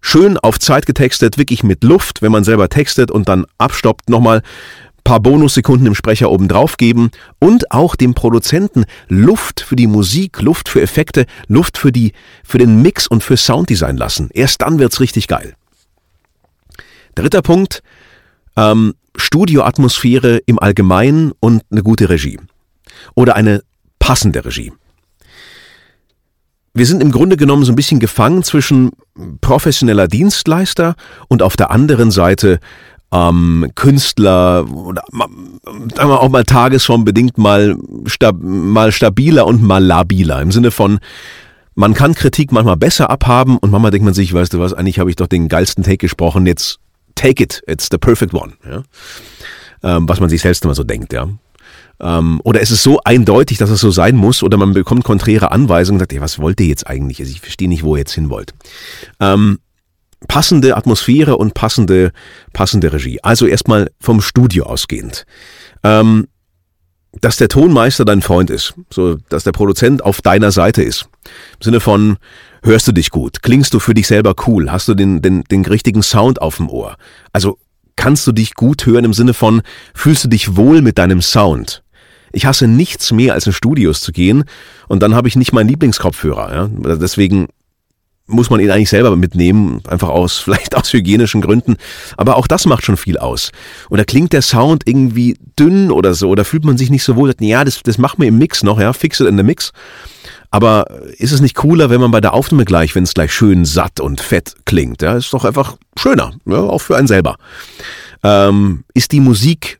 schön 0.00 0.38
auf 0.38 0.58
Zeit 0.58 0.86
getextet, 0.86 1.38
wirklich 1.38 1.62
mit 1.62 1.84
Luft, 1.84 2.22
wenn 2.22 2.32
man 2.32 2.44
selber 2.44 2.68
textet 2.68 3.10
und 3.10 3.28
dann 3.28 3.46
abstoppt 3.58 4.08
nochmal 4.08 4.42
paar 5.04 5.20
Bonussekunden 5.20 5.86
im 5.86 5.94
Sprecher 5.94 6.30
oben 6.30 6.48
drauf 6.48 6.76
geben 6.76 7.10
und 7.38 7.72
auch 7.72 7.96
dem 7.96 8.14
Produzenten 8.14 8.84
Luft 9.08 9.60
für 9.60 9.76
die 9.76 9.86
Musik, 9.86 10.40
Luft 10.40 10.68
für 10.68 10.80
Effekte, 10.80 11.26
Luft 11.48 11.78
für 11.78 11.90
die, 11.90 12.12
für 12.44 12.58
den 12.58 12.82
Mix 12.82 13.06
und 13.06 13.22
für 13.22 13.36
Sounddesign 13.36 13.96
lassen. 13.96 14.30
Erst 14.32 14.62
dann 14.62 14.78
wird's 14.78 15.00
richtig 15.00 15.26
geil. 15.26 15.54
Dritter 17.14 17.42
Punkt, 17.42 17.82
ähm, 18.56 18.94
Studioatmosphäre 19.16 20.40
im 20.46 20.58
Allgemeinen 20.58 21.32
und 21.40 21.62
eine 21.70 21.82
gute 21.82 22.08
Regie. 22.08 22.38
Oder 23.14 23.36
eine 23.36 23.62
passende 23.98 24.44
Regie. 24.44 24.72
Wir 26.72 26.86
sind 26.86 27.02
im 27.02 27.10
Grunde 27.10 27.36
genommen 27.36 27.64
so 27.64 27.72
ein 27.72 27.76
bisschen 27.76 27.98
gefangen 27.98 28.42
zwischen 28.42 28.90
professioneller 29.40 30.06
Dienstleister 30.06 30.94
und 31.28 31.42
auf 31.42 31.56
der 31.56 31.70
anderen 31.70 32.10
Seite 32.10 32.60
ähm, 33.12 33.70
Künstler 33.74 34.66
oder 34.70 35.02
sagen 35.12 36.10
wir 36.10 36.20
auch 36.20 36.28
mal 36.28 36.44
tagesformbedingt 36.44 37.38
mal, 37.38 37.76
stab, 38.06 38.36
mal 38.40 38.92
stabiler 38.92 39.46
und 39.46 39.62
mal 39.62 39.84
labiler. 39.84 40.40
Im 40.40 40.52
Sinne 40.52 40.70
von, 40.70 41.00
man 41.74 41.94
kann 41.94 42.14
Kritik 42.14 42.52
manchmal 42.52 42.76
besser 42.76 43.10
abhaben 43.10 43.58
und 43.58 43.70
manchmal 43.70 43.90
denkt 43.90 44.04
man 44.04 44.14
sich, 44.14 44.32
weißt 44.32 44.52
du 44.52 44.60
was, 44.60 44.72
eigentlich 44.72 44.98
habe 44.98 45.10
ich 45.10 45.16
doch 45.16 45.26
den 45.26 45.48
geilsten 45.48 45.82
Take 45.82 45.98
gesprochen, 45.98 46.46
jetzt 46.46 46.78
take 47.14 47.42
it, 47.42 47.62
it's 47.66 47.88
the 47.90 47.98
perfect 47.98 48.32
one. 48.32 48.52
Ja? 48.68 48.82
Ähm, 49.82 50.08
was 50.08 50.20
man 50.20 50.28
sich 50.28 50.42
selbst 50.42 50.64
immer 50.64 50.74
so 50.74 50.84
denkt, 50.84 51.12
ja. 51.12 51.28
Ähm, 52.00 52.40
oder 52.44 52.60
es 52.60 52.70
ist 52.70 52.82
so 52.82 53.00
eindeutig, 53.04 53.58
dass 53.58 53.70
es 53.70 53.80
so 53.80 53.90
sein 53.90 54.16
muss, 54.16 54.42
oder 54.42 54.56
man 54.56 54.72
bekommt 54.72 55.04
konträre 55.04 55.50
Anweisungen 55.50 55.96
und 55.96 56.00
sagt, 56.00 56.12
ey, 56.12 56.20
was 56.20 56.38
wollt 56.38 56.60
ihr 56.60 56.66
jetzt 56.66 56.86
eigentlich? 56.86 57.20
Also 57.20 57.32
ich 57.32 57.40
verstehe 57.40 57.68
nicht, 57.68 57.82
wo 57.82 57.94
ihr 57.94 58.00
jetzt 58.00 58.14
hin 58.14 58.30
wollt. 58.30 58.54
Ähm, 59.20 59.58
passende 60.28 60.76
Atmosphäre 60.76 61.36
und 61.36 61.54
passende, 61.54 62.12
passende 62.52 62.92
Regie. 62.92 63.20
Also 63.22 63.46
erstmal 63.46 63.90
vom 64.00 64.20
Studio 64.20 64.64
ausgehend. 64.64 65.24
Ähm, 65.82 66.26
dass 67.20 67.36
der 67.36 67.48
Tonmeister 67.48 68.04
dein 68.04 68.22
Freund 68.22 68.50
ist, 68.50 68.74
so 68.88 69.16
dass 69.28 69.44
der 69.44 69.52
Produzent 69.52 70.04
auf 70.04 70.22
deiner 70.22 70.52
Seite 70.52 70.82
ist. 70.82 71.08
Im 71.58 71.62
Sinne 71.62 71.80
von, 71.80 72.18
hörst 72.62 72.86
du 72.86 72.92
dich 72.92 73.10
gut, 73.10 73.42
klingst 73.42 73.74
du 73.74 73.80
für 73.80 73.94
dich 73.94 74.06
selber 74.06 74.34
cool, 74.46 74.70
hast 74.70 74.86
du 74.86 74.94
den, 74.94 75.20
den, 75.20 75.42
den 75.44 75.64
richtigen 75.64 76.02
Sound 76.02 76.40
auf 76.40 76.58
dem 76.58 76.68
Ohr. 76.68 76.96
Also 77.32 77.58
kannst 77.96 78.26
du 78.26 78.32
dich 78.32 78.54
gut 78.54 78.86
hören 78.86 79.04
im 79.04 79.12
Sinne 79.12 79.34
von, 79.34 79.62
fühlst 79.92 80.24
du 80.24 80.28
dich 80.28 80.56
wohl 80.56 80.82
mit 80.82 80.98
deinem 80.98 81.20
Sound. 81.20 81.82
Ich 82.32 82.46
hasse 82.46 82.66
nichts 82.66 83.12
mehr, 83.12 83.34
als 83.34 83.46
in 83.46 83.52
Studios 83.52 84.00
zu 84.00 84.12
gehen 84.12 84.44
und 84.88 85.02
dann 85.02 85.14
habe 85.14 85.28
ich 85.28 85.36
nicht 85.36 85.52
meinen 85.52 85.68
Lieblingskopfhörer. 85.68 86.54
Ja? 86.54 86.96
Deswegen 86.96 87.48
muss 88.30 88.50
man 88.50 88.60
ihn 88.60 88.70
eigentlich 88.70 88.90
selber 88.90 89.14
mitnehmen, 89.16 89.82
einfach 89.88 90.08
aus, 90.08 90.38
vielleicht 90.44 90.76
aus 90.76 90.92
hygienischen 90.92 91.40
Gründen. 91.40 91.76
Aber 92.16 92.36
auch 92.36 92.46
das 92.46 92.66
macht 92.66 92.84
schon 92.84 92.96
viel 92.96 93.18
aus. 93.18 93.50
Oder 93.90 94.04
klingt 94.04 94.32
der 94.32 94.42
Sound 94.42 94.84
irgendwie 94.86 95.36
dünn 95.58 95.90
oder 95.90 96.14
so, 96.14 96.28
oder 96.28 96.44
fühlt 96.44 96.64
man 96.64 96.78
sich 96.78 96.90
nicht 96.90 97.04
so 97.04 97.16
wohl? 97.16 97.34
Ja, 97.40 97.64
das, 97.64 97.82
das 97.82 97.98
machen 97.98 98.20
wir 98.20 98.28
im 98.28 98.38
Mix 98.38 98.62
noch, 98.62 98.80
ja, 98.80 98.92
fix 98.92 99.20
it 99.20 99.26
in 99.26 99.36
the 99.36 99.42
mix. 99.42 99.72
Aber 100.52 100.86
ist 101.16 101.32
es 101.32 101.40
nicht 101.40 101.54
cooler, 101.54 101.90
wenn 101.90 102.00
man 102.00 102.10
bei 102.10 102.20
der 102.20 102.34
Aufnahme 102.34 102.64
gleich, 102.64 102.94
wenn 102.96 103.04
es 103.04 103.14
gleich 103.14 103.32
schön 103.32 103.64
satt 103.64 104.00
und 104.00 104.20
fett 104.20 104.54
klingt? 104.64 105.00
Ja, 105.02 105.16
ist 105.16 105.32
doch 105.32 105.44
einfach 105.44 105.76
schöner, 105.96 106.32
ja, 106.44 106.58
auch 106.58 106.80
für 106.80 106.96
einen 106.96 107.06
selber. 107.06 107.36
Ähm, 108.22 108.84
ist 108.92 109.12
die 109.12 109.20
Musik 109.20 109.79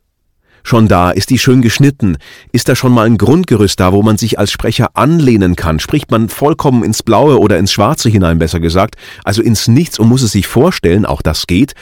schon 0.63 0.87
da? 0.87 1.11
Ist 1.11 1.29
die 1.29 1.39
schön 1.39 1.61
geschnitten? 1.61 2.17
Ist 2.51 2.69
da 2.69 2.75
schon 2.75 2.93
mal 2.93 3.05
ein 3.05 3.17
Grundgerüst 3.17 3.79
da, 3.79 3.93
wo 3.93 4.01
man 4.01 4.17
sich 4.17 4.39
als 4.39 4.51
Sprecher 4.51 4.89
anlehnen 4.93 5.55
kann? 5.55 5.79
Spricht 5.79 6.11
man 6.11 6.29
vollkommen 6.29 6.83
ins 6.83 7.03
Blaue 7.03 7.39
oder 7.39 7.57
ins 7.57 7.71
Schwarze 7.71 8.09
hinein, 8.09 8.39
besser 8.39 8.59
gesagt? 8.59 8.95
Also 9.23 9.41
ins 9.41 9.67
Nichts 9.67 9.99
und 9.99 10.07
muss 10.07 10.21
es 10.21 10.31
sich 10.31 10.47
vorstellen, 10.47 11.05
auch 11.05 11.21
das 11.21 11.47
geht. 11.47 11.73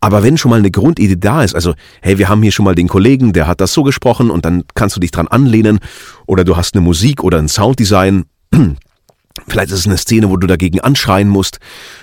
Aber 0.00 0.22
wenn 0.22 0.38
schon 0.38 0.50
mal 0.50 0.60
eine 0.60 0.70
Grundidee 0.70 1.16
da 1.16 1.42
ist, 1.42 1.54
also 1.54 1.74
hey, 2.02 2.18
wir 2.18 2.28
haben 2.28 2.42
hier 2.42 2.52
schon 2.52 2.64
mal 2.64 2.74
den 2.74 2.88
Kollegen, 2.88 3.32
der 3.32 3.46
hat 3.46 3.60
das 3.60 3.72
so 3.72 3.82
gesprochen 3.82 4.30
und 4.30 4.44
dann 4.44 4.62
kannst 4.74 4.94
du 4.94 5.00
dich 5.00 5.10
dran 5.10 5.26
anlehnen 5.26 5.80
oder 6.26 6.44
du 6.44 6.56
hast 6.56 6.74
eine 6.74 6.82
Musik 6.82 7.24
oder 7.24 7.38
ein 7.38 7.48
Sounddesign, 7.48 8.24
Vielleicht 9.46 9.70
ist 9.70 9.78
es 9.78 9.86
eine 9.86 9.96
Szene, 9.96 10.30
wo 10.30 10.36
du 10.36 10.46
dagegen 10.46 10.80
anschreien 10.80 11.28
musst, 11.28 11.60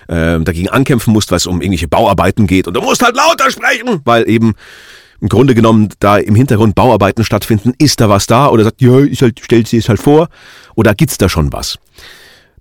äh, 0.08 0.40
dagegen 0.40 0.70
ankämpfen 0.70 1.12
musst, 1.12 1.32
weil 1.32 1.38
es 1.38 1.48
um 1.48 1.62
irgendwelche 1.62 1.88
Bauarbeiten 1.88 2.48
geht 2.48 2.68
und 2.68 2.76
du 2.76 2.82
musst 2.82 3.04
halt 3.04 3.16
lauter 3.16 3.52
sprechen, 3.52 4.00
weil 4.06 4.30
eben 4.30 4.54
im 5.26 5.30
Grunde 5.30 5.56
genommen 5.56 5.90
da 6.00 6.18
im 6.18 6.36
Hintergrund 6.36 6.76
Bauarbeiten 6.76 7.26
stattfinden. 7.26 7.74
Ist 7.80 8.00
da 8.00 8.10
was 8.10 8.28
da? 8.28 8.48
Oder 8.50 8.64
sagt, 8.64 8.80
ja, 8.80 9.00
ich 9.00 9.24
halt, 9.24 9.42
stell 9.42 9.66
sie 9.66 9.78
es 9.78 9.90
halt 9.90 10.00
vor. 10.00 10.28
Oder 10.76 10.94
gibt's 10.94 11.18
da 11.18 11.30
schon 11.30 11.52
was? 11.52 11.80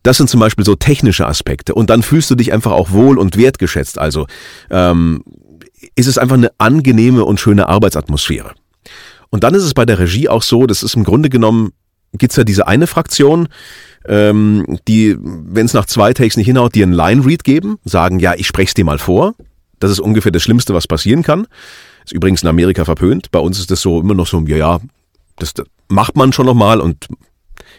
Das 0.03 0.17
sind 0.17 0.31
zum 0.31 0.41
Beispiel 0.41 0.65
so 0.65 0.75
technische 0.75 1.27
Aspekte. 1.27 1.75
Und 1.75 1.91
dann 1.91 2.03
fühlst 2.03 2.31
du 2.31 2.35
dich 2.35 2.55
einfach 2.55 2.73
auch 2.73 2.91
wohl 2.91 3.19
und 3.19 3.37
wertgeschätzt. 3.37 3.99
Also 3.99 4.27
ähm, 4.71 5.23
ist 5.95 6.07
es 6.07 6.17
einfach 6.17 6.37
eine 6.37 6.53
angenehme 6.57 7.27
und 7.27 7.39
schöne 7.39 7.69
Arbeitsatmosphäre. 7.69 8.53
Und 9.29 9.45
dann 9.45 9.53
ist 9.53 9.65
es 9.65 9.75
bei 9.75 9.85
der 9.85 9.99
Regie 9.99 10.31
auch 10.31 10.43
so, 10.43 10.67
das 10.67 10.83
ist 10.83 10.95
im 10.95 11.05
Grunde 11.05 11.29
genommen, 11.29 11.73
gibt's 12.15 12.37
ja 12.37 12.45
diese 12.45 12.67
eine 12.67 12.87
Fraktion, 12.87 13.49
ähm, 14.07 14.79
die, 14.89 15.19
wenn 15.21 15.67
es 15.67 15.75
nach 15.75 15.85
zwei 15.85 16.15
Takes 16.15 16.39
nicht 16.39 16.47
hinhaut, 16.47 16.75
dir 16.75 16.85
einen 16.85 16.95
Line-Read 16.95 17.45
geben, 17.45 17.77
sagen, 17.85 18.21
ja, 18.21 18.33
ich 18.35 18.47
sprech's 18.47 18.73
dir 18.73 18.87
mal 18.87 18.99
vor. 18.99 19.35
Das 19.81 19.91
ist 19.91 20.01
ungefähr 20.01 20.33
das 20.33 20.43
Schlimmste, 20.43 20.73
was 20.73 20.87
passieren 20.87 21.23
kann. 21.23 21.47
Ist 22.05 22.13
übrigens 22.13 22.43
in 22.43 22.49
Amerika 22.49 22.85
verpönt. 22.85 23.31
Bei 23.31 23.39
uns 23.39 23.59
ist 23.59 23.71
das 23.71 23.81
so 23.81 24.01
immer 24.01 24.15
noch 24.15 24.27
so, 24.27 24.41
ja, 24.41 24.57
ja, 24.57 24.81
das, 25.37 25.55
das 25.55 25.67
macht 25.89 26.17
man 26.17 26.33
schon 26.33 26.47
nochmal 26.47 26.81
und 26.81 27.09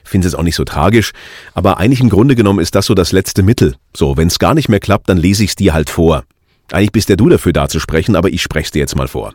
finde 0.04 0.28
es 0.28 0.36
auch 0.36 0.44
nicht 0.44 0.56
so 0.56 0.64
tragisch, 0.64 1.12
aber 1.54 1.78
eigentlich 1.78 2.00
im 2.00 2.10
Grunde 2.10 2.36
genommen 2.36 2.60
ist 2.60 2.76
das 2.76 2.86
so 2.86 2.94
das 2.94 3.12
letzte 3.12 3.44
Mittel. 3.44 3.76
So, 3.96 4.18
wenn 4.18 4.28
es 4.28 4.40
gar 4.40 4.54
nicht 4.54 4.70
mehr 4.70 4.80
klappt, 4.80 5.10
dann 5.10 5.18
lese 5.18 5.44
ich 5.44 5.52
es 5.52 5.56
dir 5.56 5.74
halt 5.74 5.90
vor. 5.90 6.24
Eigentlich 6.72 6.92
bist 6.92 7.10
ja 7.10 7.16
du 7.16 7.30
dafür 7.30 7.54
da 7.54 7.68
zu 7.68 7.80
sprechen, 7.80 8.16
aber 8.16 8.30
ich 8.30 8.42
spreche 8.42 8.66
es 8.66 8.72
dir 8.72 8.80
jetzt 8.80 8.96
mal 8.96 9.08
vor. 9.08 9.34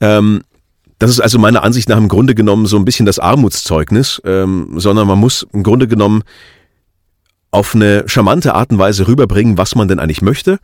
Ähm, 0.00 0.42
das 0.98 1.10
ist 1.10 1.20
also 1.20 1.38
meiner 1.38 1.62
Ansicht 1.62 1.88
nach 1.88 1.96
im 1.96 2.08
Grunde 2.08 2.34
genommen 2.34 2.66
so 2.66 2.76
ein 2.76 2.84
bisschen 2.84 3.06
das 3.06 3.18
Armutszeugnis, 3.18 4.20
ähm, 4.24 4.74
sondern 4.76 5.06
man 5.06 5.18
muss 5.18 5.46
im 5.52 5.62
Grunde 5.62 5.88
genommen 5.88 6.22
auf 7.50 7.74
eine 7.74 8.04
charmante 8.06 8.54
Art 8.54 8.70
und 8.70 8.78
Weise 8.78 9.08
rüberbringen, 9.08 9.58
was 9.58 9.74
man 9.74 9.88
denn 9.88 9.98
eigentlich 9.98 10.22
möchte. 10.22 10.58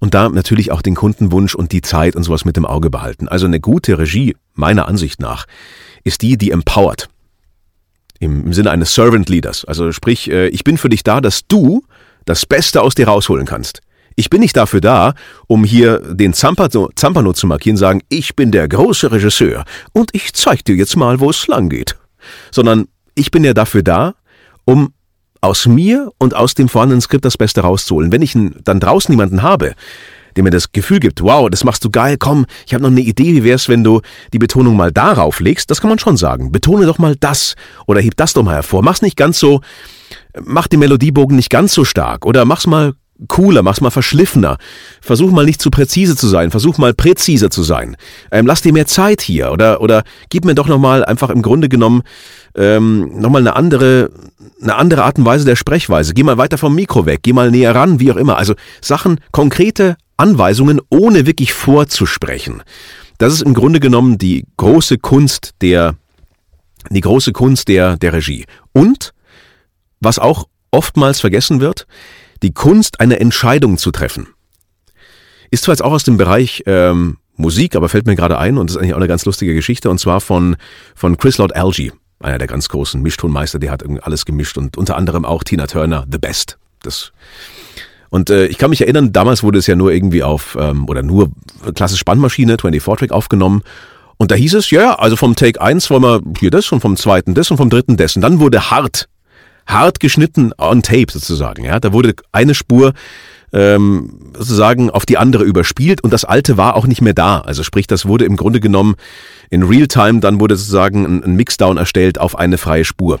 Und 0.00 0.14
da 0.14 0.28
natürlich 0.28 0.70
auch 0.70 0.82
den 0.82 0.94
Kundenwunsch 0.94 1.54
und 1.54 1.72
die 1.72 1.82
Zeit 1.82 2.14
und 2.14 2.22
sowas 2.22 2.44
mit 2.44 2.56
dem 2.56 2.64
Auge 2.64 2.90
behalten. 2.90 3.28
Also 3.28 3.46
eine 3.46 3.60
gute 3.60 3.98
Regie, 3.98 4.36
meiner 4.54 4.86
Ansicht 4.86 5.20
nach, 5.20 5.46
ist 6.04 6.22
die, 6.22 6.38
die 6.38 6.52
empowert 6.52 7.08
im, 8.20 8.46
im 8.46 8.52
Sinne 8.52 8.70
eines 8.70 8.94
Servant 8.94 9.28
Leaders. 9.28 9.64
Also 9.64 9.92
sprich, 9.92 10.30
äh, 10.30 10.48
ich 10.48 10.64
bin 10.64 10.78
für 10.78 10.88
dich 10.88 11.02
da, 11.02 11.20
dass 11.20 11.46
du 11.46 11.84
das 12.24 12.46
Beste 12.46 12.82
aus 12.82 12.94
dir 12.94 13.08
rausholen 13.08 13.46
kannst. 13.46 13.80
Ich 14.16 14.30
bin 14.30 14.40
nicht 14.40 14.56
dafür 14.56 14.80
da, 14.80 15.14
um 15.46 15.62
hier 15.64 16.00
den 16.00 16.32
Zampano, 16.34 16.90
Zampano 16.96 17.32
zu 17.32 17.46
markieren, 17.46 17.76
sagen, 17.76 18.02
ich 18.08 18.34
bin 18.34 18.50
der 18.50 18.66
große 18.66 19.12
Regisseur 19.12 19.64
und 19.92 20.10
ich 20.12 20.32
zeig 20.34 20.64
dir 20.64 20.74
jetzt 20.74 20.96
mal, 20.96 21.20
wo 21.20 21.30
es 21.30 21.46
lang 21.46 21.68
geht. 21.68 21.96
Sondern 22.50 22.88
ich 23.14 23.30
bin 23.30 23.44
ja 23.44 23.54
dafür 23.54 23.82
da, 23.82 24.14
um 24.64 24.92
aus 25.40 25.66
mir 25.66 26.10
und 26.18 26.34
aus 26.34 26.54
dem 26.54 26.68
vorhandenen 26.68 27.00
Skript 27.00 27.24
das 27.24 27.36
Beste 27.36 27.60
rauszuholen. 27.60 28.12
Wenn 28.12 28.22
ich 28.22 28.36
dann 28.64 28.80
draußen 28.80 29.12
niemanden 29.12 29.42
habe, 29.42 29.74
der 30.36 30.44
mir 30.44 30.50
das 30.50 30.72
Gefühl 30.72 31.00
gibt, 31.00 31.22
wow, 31.22 31.48
das 31.50 31.64
machst 31.64 31.84
du 31.84 31.90
geil, 31.90 32.16
komm, 32.18 32.46
ich 32.66 32.74
habe 32.74 32.82
noch 32.82 32.90
eine 32.90 33.00
Idee, 33.00 33.34
wie 33.34 33.44
wär's, 33.44 33.68
wenn 33.68 33.82
du 33.82 34.00
die 34.32 34.38
Betonung 34.38 34.76
mal 34.76 34.92
darauf 34.92 35.40
legst, 35.40 35.70
das 35.70 35.80
kann 35.80 35.90
man 35.90 35.98
schon 35.98 36.16
sagen. 36.16 36.52
Betone 36.52 36.86
doch 36.86 36.98
mal 36.98 37.16
das 37.16 37.56
oder 37.86 38.00
heb 38.00 38.16
das 38.16 38.34
doch 38.34 38.42
mal 38.42 38.54
hervor. 38.54 38.82
Mach's 38.82 39.02
nicht 39.02 39.16
ganz 39.16 39.38
so, 39.38 39.60
mach 40.44 40.68
den 40.68 40.80
Melodiebogen 40.80 41.36
nicht 41.36 41.50
ganz 41.50 41.74
so 41.74 41.84
stark 41.84 42.24
oder 42.24 42.44
mach's 42.44 42.66
mal 42.66 42.94
cooler, 43.26 43.62
mach's 43.62 43.80
mal 43.80 43.90
verschliffener. 43.90 44.58
Versuch 45.00 45.32
mal 45.32 45.44
nicht 45.44 45.60
zu 45.60 45.70
präzise 45.70 46.14
zu 46.14 46.28
sein, 46.28 46.50
versuch 46.50 46.78
mal 46.78 46.94
präziser 46.94 47.50
zu 47.50 47.64
sein. 47.64 47.96
Ähm, 48.30 48.46
lass 48.46 48.62
dir 48.62 48.72
mehr 48.72 48.86
Zeit 48.86 49.20
hier 49.20 49.50
oder 49.50 49.80
oder 49.80 50.04
gib 50.30 50.44
mir 50.44 50.54
doch 50.54 50.68
noch 50.68 50.78
mal 50.78 51.04
einfach 51.04 51.30
im 51.30 51.42
Grunde 51.42 51.68
genommen 51.68 52.02
ähm, 52.54 53.20
noch 53.20 53.30
mal 53.30 53.40
eine 53.40 53.56
andere 53.56 54.10
eine 54.60 54.76
andere 54.76 55.04
Art 55.04 55.18
und 55.18 55.24
Weise 55.24 55.44
der 55.44 55.56
Sprechweise. 55.56 56.14
Geh 56.14 56.22
mal 56.22 56.38
weiter 56.38 56.58
vom 56.58 56.74
Mikro 56.74 57.06
weg, 57.06 57.20
geh 57.22 57.32
mal 57.32 57.50
näher 57.50 57.74
ran, 57.74 58.00
wie 58.00 58.10
auch 58.12 58.16
immer. 58.16 58.36
Also 58.36 58.54
Sachen 58.80 59.20
konkrete 59.30 59.96
Anweisungen, 60.16 60.80
ohne 60.90 61.26
wirklich 61.26 61.52
vorzusprechen. 61.52 62.62
Das 63.18 63.32
ist 63.32 63.42
im 63.42 63.54
Grunde 63.54 63.80
genommen 63.80 64.18
die 64.18 64.44
große 64.56 64.98
Kunst 64.98 65.54
der, 65.60 65.94
die 66.90 67.00
große 67.00 67.32
Kunst 67.32 67.68
der, 67.68 67.96
der 67.96 68.12
Regie. 68.12 68.44
Und, 68.72 69.12
was 70.00 70.18
auch 70.18 70.46
oftmals 70.70 71.20
vergessen 71.20 71.60
wird, 71.60 71.86
die 72.42 72.52
Kunst, 72.52 73.00
eine 73.00 73.20
Entscheidung 73.20 73.78
zu 73.78 73.90
treffen. 73.90 74.28
Ist 75.50 75.64
zwar 75.64 75.74
jetzt 75.74 75.82
auch 75.82 75.92
aus 75.92 76.04
dem 76.04 76.16
Bereich 76.16 76.62
ähm, 76.66 77.18
Musik, 77.36 77.74
aber 77.74 77.88
fällt 77.88 78.06
mir 78.06 78.16
gerade 78.16 78.38
ein 78.38 78.58
und 78.58 78.68
das 78.68 78.76
ist 78.76 78.82
eigentlich 78.82 78.94
auch 78.94 78.98
eine 78.98 79.08
ganz 79.08 79.24
lustige 79.24 79.54
Geschichte 79.54 79.88
und 79.90 79.98
zwar 79.98 80.20
von, 80.20 80.56
von 80.94 81.16
Chris 81.16 81.38
Lord 81.38 81.56
Algie, 81.56 81.92
einer 82.20 82.38
der 82.38 82.48
ganz 82.48 82.68
großen 82.68 83.00
Mischtonmeister, 83.00 83.58
der 83.58 83.70
hat 83.70 83.84
alles 84.02 84.24
gemischt 84.24 84.58
und 84.58 84.76
unter 84.76 84.96
anderem 84.96 85.24
auch 85.24 85.44
Tina 85.44 85.66
Turner, 85.66 86.06
The 86.10 86.18
Best. 86.18 86.58
Das 86.82 87.12
und 88.10 88.30
äh, 88.30 88.46
ich 88.46 88.58
kann 88.58 88.70
mich 88.70 88.80
erinnern, 88.80 89.12
damals 89.12 89.42
wurde 89.42 89.58
es 89.58 89.66
ja 89.66 89.76
nur 89.76 89.92
irgendwie 89.92 90.22
auf, 90.22 90.56
ähm, 90.58 90.88
oder 90.88 91.02
nur 91.02 91.30
klassisch 91.74 92.00
Spannmaschine, 92.00 92.56
24-Track 92.56 93.12
aufgenommen. 93.12 93.62
Und 94.16 94.30
da 94.30 94.34
hieß 94.34 94.54
es, 94.54 94.70
ja, 94.70 94.94
also 94.94 95.16
vom 95.16 95.36
Take 95.36 95.60
1 95.60 95.90
wollen 95.90 96.02
wir 96.02 96.22
hier 96.38 96.50
das 96.50 96.72
und 96.72 96.80
vom 96.80 96.96
zweiten 96.96 97.34
das 97.34 97.50
und 97.50 97.56
vom 97.56 97.70
dritten 97.70 97.96
das. 97.96 98.16
Und 98.16 98.22
dann 98.22 98.40
wurde 98.40 98.70
hart, 98.70 99.08
hart 99.66 100.00
geschnitten 100.00 100.52
on 100.58 100.82
Tape 100.82 101.06
sozusagen. 101.10 101.64
Ja, 101.64 101.78
Da 101.78 101.92
wurde 101.92 102.14
eine 102.32 102.54
Spur 102.54 102.94
ähm, 103.52 104.32
sozusagen 104.34 104.90
auf 104.90 105.06
die 105.06 105.18
andere 105.18 105.44
überspielt 105.44 106.02
und 106.02 106.12
das 106.12 106.24
alte 106.24 106.56
war 106.56 106.76
auch 106.76 106.86
nicht 106.86 107.02
mehr 107.02 107.14
da. 107.14 107.40
Also 107.40 107.62
sprich, 107.62 107.86
das 107.86 108.06
wurde 108.06 108.24
im 108.24 108.36
Grunde 108.36 108.60
genommen 108.60 108.96
in 109.50 109.62
Realtime, 109.62 110.20
dann 110.20 110.40
wurde 110.40 110.56
sozusagen 110.56 111.04
ein, 111.04 111.24
ein 111.24 111.34
Mixdown 111.36 111.76
erstellt 111.76 112.20
auf 112.20 112.38
eine 112.38 112.58
freie 112.58 112.84
Spur. 112.84 113.20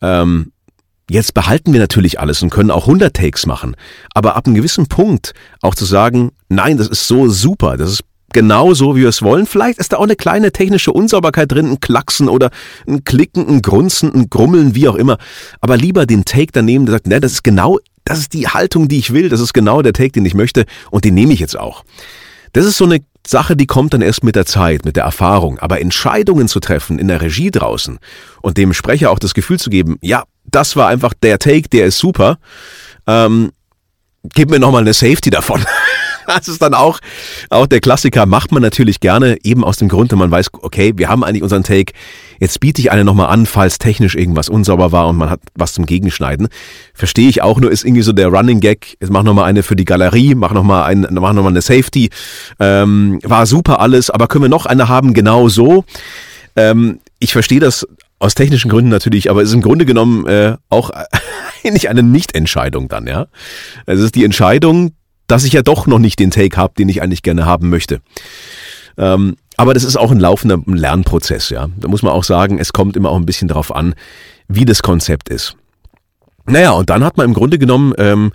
Ähm, 0.00 0.52
Jetzt 1.10 1.34
behalten 1.34 1.72
wir 1.72 1.80
natürlich 1.80 2.20
alles 2.20 2.40
und 2.40 2.50
können 2.50 2.70
auch 2.70 2.86
100 2.86 3.12
Takes 3.12 3.44
machen. 3.44 3.74
Aber 4.14 4.36
ab 4.36 4.46
einem 4.46 4.54
gewissen 4.54 4.86
Punkt 4.86 5.32
auch 5.60 5.74
zu 5.74 5.84
sagen, 5.84 6.30
nein, 6.48 6.76
das 6.76 6.86
ist 6.86 7.08
so 7.08 7.28
super, 7.28 7.76
das 7.76 7.90
ist 7.90 8.04
genau 8.32 8.74
so, 8.74 8.94
wie 8.94 9.00
wir 9.00 9.08
es 9.08 9.20
wollen. 9.20 9.46
Vielleicht 9.46 9.80
ist 9.80 9.92
da 9.92 9.96
auch 9.96 10.04
eine 10.04 10.14
kleine 10.14 10.52
technische 10.52 10.92
Unsauberkeit 10.92 11.50
drin, 11.50 11.68
ein 11.68 11.80
Klacksen 11.80 12.28
oder 12.28 12.50
ein 12.86 13.02
Klicken, 13.02 13.48
ein 13.48 13.60
Grunzen, 13.60 14.14
ein 14.14 14.30
Grummeln, 14.30 14.76
wie 14.76 14.86
auch 14.86 14.94
immer. 14.94 15.18
Aber 15.60 15.76
lieber 15.76 16.06
den 16.06 16.24
Take 16.24 16.52
daneben, 16.52 16.86
der 16.86 16.92
sagt, 16.92 17.08
ne, 17.08 17.18
das 17.18 17.32
ist 17.32 17.42
genau, 17.42 17.78
das 18.10 18.18
ist 18.18 18.32
die 18.32 18.48
Haltung, 18.48 18.88
die 18.88 18.98
ich 18.98 19.12
will, 19.12 19.28
das 19.28 19.38
ist 19.38 19.54
genau 19.54 19.82
der 19.82 19.92
Take, 19.92 20.10
den 20.10 20.26
ich 20.26 20.34
möchte 20.34 20.66
und 20.90 21.04
den 21.04 21.14
nehme 21.14 21.32
ich 21.32 21.38
jetzt 21.38 21.56
auch. 21.56 21.84
Das 22.52 22.64
ist 22.64 22.76
so 22.76 22.84
eine 22.84 22.98
Sache, 23.24 23.54
die 23.54 23.66
kommt 23.66 23.94
dann 23.94 24.02
erst 24.02 24.24
mit 24.24 24.34
der 24.34 24.46
Zeit, 24.46 24.84
mit 24.84 24.96
der 24.96 25.04
Erfahrung. 25.04 25.60
Aber 25.60 25.80
Entscheidungen 25.80 26.48
zu 26.48 26.58
treffen 26.58 26.98
in 26.98 27.06
der 27.06 27.20
Regie 27.20 27.52
draußen 27.52 28.00
und 28.42 28.56
dem 28.56 28.72
Sprecher 28.72 29.12
auch 29.12 29.20
das 29.20 29.32
Gefühl 29.32 29.60
zu 29.60 29.70
geben, 29.70 29.96
ja, 30.00 30.24
das 30.44 30.74
war 30.74 30.88
einfach 30.88 31.14
der 31.22 31.38
Take, 31.38 31.68
der 31.68 31.86
ist 31.86 31.98
super. 31.98 32.38
Ähm, 33.06 33.52
gib 34.34 34.50
mir 34.50 34.58
nochmal 34.58 34.82
eine 34.82 34.92
Safety 34.92 35.30
davon. 35.30 35.64
das 36.36 36.48
ist 36.48 36.62
dann 36.62 36.74
auch, 36.74 37.00
auch 37.50 37.66
der 37.66 37.80
Klassiker, 37.80 38.26
macht 38.26 38.52
man 38.52 38.62
natürlich 38.62 39.00
gerne, 39.00 39.38
eben 39.42 39.64
aus 39.64 39.76
dem 39.76 39.88
Grund, 39.88 40.12
wenn 40.12 40.18
man 40.18 40.30
weiß, 40.30 40.48
okay, 40.62 40.92
wir 40.96 41.08
haben 41.08 41.24
eigentlich 41.24 41.42
unseren 41.42 41.62
Take, 41.62 41.92
jetzt 42.38 42.60
biete 42.60 42.80
ich 42.80 42.90
eine 42.90 43.04
nochmal 43.04 43.28
an, 43.28 43.46
falls 43.46 43.78
technisch 43.78 44.14
irgendwas 44.14 44.48
unsauber 44.48 44.92
war 44.92 45.08
und 45.08 45.16
man 45.16 45.30
hat 45.30 45.40
was 45.54 45.72
zum 45.72 45.86
Gegenschneiden. 45.86 46.48
Verstehe 46.94 47.28
ich 47.28 47.42
auch, 47.42 47.60
nur 47.60 47.70
ist 47.70 47.84
irgendwie 47.84 48.02
so 48.02 48.12
der 48.12 48.28
Running 48.28 48.60
Gag, 48.60 48.96
jetzt 49.00 49.10
mach 49.10 49.22
nochmal 49.22 49.44
eine 49.44 49.62
für 49.62 49.76
die 49.76 49.84
Galerie, 49.84 50.34
mach 50.34 50.52
nochmal 50.52 50.94
noch 50.94 51.46
eine 51.46 51.62
Safety. 51.62 52.10
Ähm, 52.58 53.18
war 53.22 53.46
super 53.46 53.80
alles, 53.80 54.10
aber 54.10 54.28
können 54.28 54.44
wir 54.44 54.48
noch 54.48 54.66
eine 54.66 54.88
haben, 54.88 55.14
genau 55.14 55.48
so. 55.48 55.84
Ähm, 56.56 57.00
ich 57.18 57.32
verstehe 57.32 57.60
das 57.60 57.86
aus 58.18 58.34
technischen 58.34 58.70
Gründen 58.70 58.90
natürlich, 58.90 59.30
aber 59.30 59.42
es 59.42 59.48
ist 59.48 59.54
im 59.54 59.62
Grunde 59.62 59.86
genommen 59.86 60.26
äh, 60.26 60.56
auch 60.68 60.90
eigentlich 61.64 61.88
eine 61.88 62.02
Nichtentscheidung 62.02 62.88
dann, 62.88 63.06
ja. 63.06 63.26
Es 63.86 64.00
ist 64.00 64.14
die 64.14 64.24
Entscheidung, 64.24 64.92
dass 65.30 65.44
ich 65.44 65.52
ja 65.52 65.62
doch 65.62 65.86
noch 65.86 65.98
nicht 65.98 66.18
den 66.18 66.30
Take 66.30 66.56
habe, 66.56 66.74
den 66.76 66.88
ich 66.88 67.02
eigentlich 67.02 67.22
gerne 67.22 67.46
haben 67.46 67.70
möchte. 67.70 68.00
Ähm, 68.98 69.36
aber 69.56 69.74
das 69.74 69.84
ist 69.84 69.96
auch 69.96 70.10
ein 70.10 70.18
laufender 70.18 70.60
Lernprozess, 70.66 71.50
ja. 71.50 71.68
Da 71.78 71.88
muss 71.88 72.02
man 72.02 72.12
auch 72.12 72.24
sagen, 72.24 72.58
es 72.58 72.72
kommt 72.72 72.96
immer 72.96 73.10
auch 73.10 73.16
ein 73.16 73.26
bisschen 73.26 73.48
darauf 73.48 73.74
an, 73.74 73.94
wie 74.48 74.64
das 74.64 74.82
Konzept 74.82 75.28
ist. 75.28 75.56
Naja, 76.46 76.72
und 76.72 76.90
dann 76.90 77.04
hat 77.04 77.16
man 77.16 77.26
im 77.26 77.34
Grunde 77.34 77.58
genommen 77.58 77.94
ähm, 77.98 78.32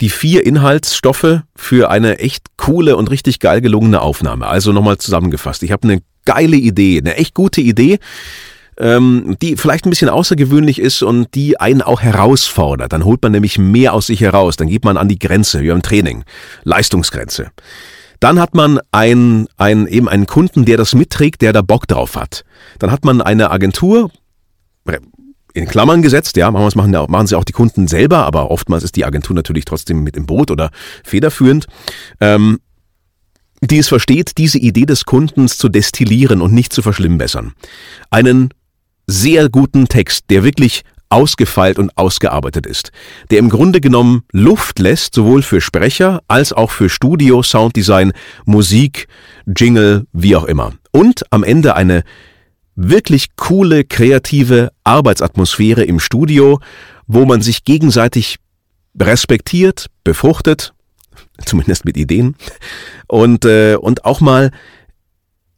die 0.00 0.08
vier 0.08 0.44
Inhaltsstoffe 0.44 1.42
für 1.54 1.90
eine 1.90 2.18
echt 2.18 2.56
coole 2.56 2.96
und 2.96 3.10
richtig 3.10 3.38
geil 3.38 3.60
gelungene 3.60 4.00
Aufnahme. 4.00 4.46
Also 4.46 4.72
nochmal 4.72 4.98
zusammengefasst. 4.98 5.62
Ich 5.62 5.70
habe 5.70 5.86
eine 5.86 6.02
geile 6.24 6.56
Idee, 6.56 6.98
eine 6.98 7.16
echt 7.16 7.34
gute 7.34 7.60
Idee 7.60 7.98
ähm, 8.78 9.36
die 9.40 9.56
vielleicht 9.56 9.86
ein 9.86 9.90
bisschen 9.90 10.08
außergewöhnlich 10.08 10.78
ist 10.78 11.02
und 11.02 11.34
die 11.34 11.60
einen 11.60 11.82
auch 11.82 12.00
herausfordert. 12.00 12.92
Dann 12.92 13.04
holt 13.04 13.22
man 13.22 13.32
nämlich 13.32 13.58
mehr 13.58 13.94
aus 13.94 14.06
sich 14.06 14.20
heraus, 14.20 14.56
dann 14.56 14.68
geht 14.68 14.84
man 14.84 14.96
an 14.96 15.08
die 15.08 15.18
Grenze, 15.18 15.62
wie 15.62 15.68
beim 15.68 15.82
Training, 15.82 16.24
Leistungsgrenze. 16.64 17.50
Dann 18.20 18.40
hat 18.40 18.54
man 18.54 18.80
ein, 18.90 19.48
ein, 19.56 19.86
eben 19.86 20.08
einen 20.08 20.26
Kunden, 20.26 20.64
der 20.64 20.76
das 20.76 20.94
mitträgt, 20.94 21.42
der 21.42 21.52
da 21.52 21.62
Bock 21.62 21.86
drauf 21.86 22.16
hat. 22.16 22.44
Dann 22.78 22.90
hat 22.90 23.04
man 23.04 23.20
eine 23.20 23.50
Agentur, 23.50 24.10
in 25.54 25.66
Klammern 25.68 26.02
gesetzt, 26.02 26.36
ja, 26.36 26.50
manchmal 26.50 26.88
machen, 26.88 27.10
machen 27.10 27.26
sie 27.26 27.36
auch 27.36 27.44
die 27.44 27.52
Kunden 27.52 27.86
selber, 27.86 28.26
aber 28.26 28.50
oftmals 28.50 28.82
ist 28.82 28.96
die 28.96 29.04
Agentur 29.04 29.36
natürlich 29.36 29.64
trotzdem 29.64 30.02
mit 30.02 30.16
im 30.16 30.26
Boot 30.26 30.50
oder 30.50 30.70
federführend, 31.04 31.66
ähm, 32.20 32.58
die 33.60 33.78
es 33.78 33.88
versteht, 33.88 34.36
diese 34.36 34.58
Idee 34.58 34.84
des 34.84 35.04
Kundens 35.04 35.56
zu 35.56 35.68
destillieren 35.68 36.42
und 36.42 36.52
nicht 36.52 36.72
zu 36.72 36.82
verschlimmbessern. 36.82 37.54
Einen 38.10 38.50
sehr 39.06 39.48
guten 39.48 39.88
Text, 39.88 40.24
der 40.30 40.44
wirklich 40.44 40.82
ausgefeilt 41.08 41.78
und 41.78 41.96
ausgearbeitet 41.96 42.66
ist, 42.66 42.90
der 43.30 43.38
im 43.38 43.48
Grunde 43.48 43.80
genommen 43.80 44.24
Luft 44.32 44.78
lässt, 44.78 45.14
sowohl 45.14 45.42
für 45.42 45.60
Sprecher 45.60 46.22
als 46.26 46.52
auch 46.52 46.70
für 46.70 46.88
Studio, 46.88 47.42
Sounddesign, 47.42 48.12
Musik, 48.46 49.06
Jingle, 49.46 50.06
wie 50.12 50.34
auch 50.34 50.44
immer. 50.44 50.72
Und 50.90 51.22
am 51.30 51.44
Ende 51.44 51.76
eine 51.76 52.02
wirklich 52.74 53.36
coole, 53.36 53.84
kreative 53.84 54.72
Arbeitsatmosphäre 54.82 55.84
im 55.84 56.00
Studio, 56.00 56.60
wo 57.06 57.24
man 57.24 57.42
sich 57.42 57.64
gegenseitig 57.64 58.38
respektiert, 58.98 59.86
befruchtet, 60.02 60.72
zumindest 61.44 61.84
mit 61.84 61.96
Ideen, 61.96 62.34
und, 63.06 63.44
äh, 63.44 63.76
und 63.76 64.04
auch 64.04 64.20
mal 64.20 64.50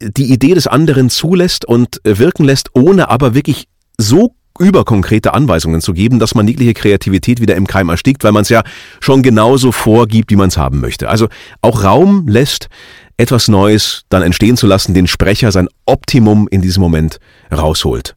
die 0.01 0.31
Idee 0.31 0.53
des 0.53 0.67
anderen 0.67 1.09
zulässt 1.09 1.65
und 1.65 1.99
wirken 2.03 2.45
lässt, 2.45 2.69
ohne 2.73 3.09
aber 3.09 3.33
wirklich 3.33 3.67
so 3.97 4.33
überkonkrete 4.59 5.33
Anweisungen 5.33 5.81
zu 5.81 5.93
geben, 5.93 6.19
dass 6.19 6.35
man 6.35 6.47
jegliche 6.47 6.73
Kreativität 6.73 7.41
wieder 7.41 7.55
im 7.55 7.67
Keim 7.67 7.89
erstickt, 7.89 8.23
weil 8.23 8.31
man 8.31 8.41
es 8.41 8.49
ja 8.49 8.63
schon 8.99 9.21
genauso 9.21 9.71
vorgibt, 9.71 10.31
wie 10.31 10.35
man 10.35 10.49
es 10.49 10.57
haben 10.57 10.79
möchte. 10.79 11.09
Also 11.09 11.27
auch 11.61 11.83
Raum 11.83 12.27
lässt, 12.27 12.69
etwas 13.17 13.47
Neues 13.47 14.03
dann 14.09 14.21
entstehen 14.21 14.57
zu 14.57 14.67
lassen, 14.67 14.93
den 14.93 15.07
Sprecher 15.07 15.51
sein 15.51 15.67
Optimum 15.85 16.47
in 16.49 16.61
diesem 16.61 16.81
Moment 16.81 17.19
rausholt. 17.51 18.15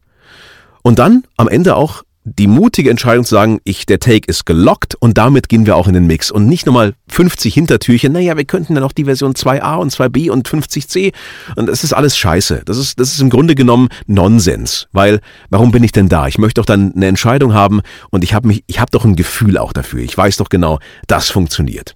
Und 0.83 0.99
dann 0.99 1.23
am 1.37 1.47
Ende 1.47 1.75
auch 1.75 2.03
die 2.23 2.47
mutige 2.47 2.89
Entscheidung 2.89 3.25
zu 3.25 3.35
sagen, 3.35 3.59
ich, 3.63 3.85
der 3.85 3.99
Take 3.99 4.27
ist 4.27 4.45
gelockt 4.45 4.95
und 4.95 5.17
damit 5.17 5.49
gehen 5.49 5.65
wir 5.65 5.75
auch 5.75 5.87
in 5.87 5.93
den 5.93 6.05
Mix 6.05 6.29
und 6.29 6.47
nicht 6.47 6.65
nochmal 6.65 6.93
50 7.07 7.53
Hintertürchen, 7.53 8.13
naja, 8.13 8.37
wir 8.37 8.45
könnten 8.45 8.75
dann 8.75 8.83
auch 8.83 8.91
die 8.91 9.05
Version 9.05 9.33
2a 9.33 9.75
und 9.77 9.91
2b 9.91 10.29
und 10.29 10.47
50c 10.47 11.13
und 11.55 11.67
das 11.67 11.83
ist 11.83 11.93
alles 11.93 12.15
scheiße. 12.17 12.61
Das 12.65 12.77
ist, 12.77 12.99
das 12.99 13.13
ist 13.13 13.21
im 13.21 13.29
Grunde 13.29 13.55
genommen 13.55 13.89
Nonsens, 14.05 14.87
weil 14.91 15.19
warum 15.49 15.71
bin 15.71 15.83
ich 15.83 15.91
denn 15.91 16.09
da? 16.09 16.27
Ich 16.27 16.37
möchte 16.37 16.61
doch 16.61 16.65
dann 16.65 16.93
eine 16.95 17.07
Entscheidung 17.07 17.53
haben 17.53 17.81
und 18.11 18.23
ich 18.23 18.33
habe 18.33 18.47
mich, 18.47 18.63
ich 18.67 18.79
habe 18.79 18.91
doch 18.91 19.05
ein 19.05 19.15
Gefühl 19.15 19.57
auch 19.57 19.73
dafür. 19.73 20.01
Ich 20.01 20.15
weiß 20.15 20.37
doch 20.37 20.49
genau, 20.49 20.79
das 21.07 21.29
funktioniert. 21.29 21.95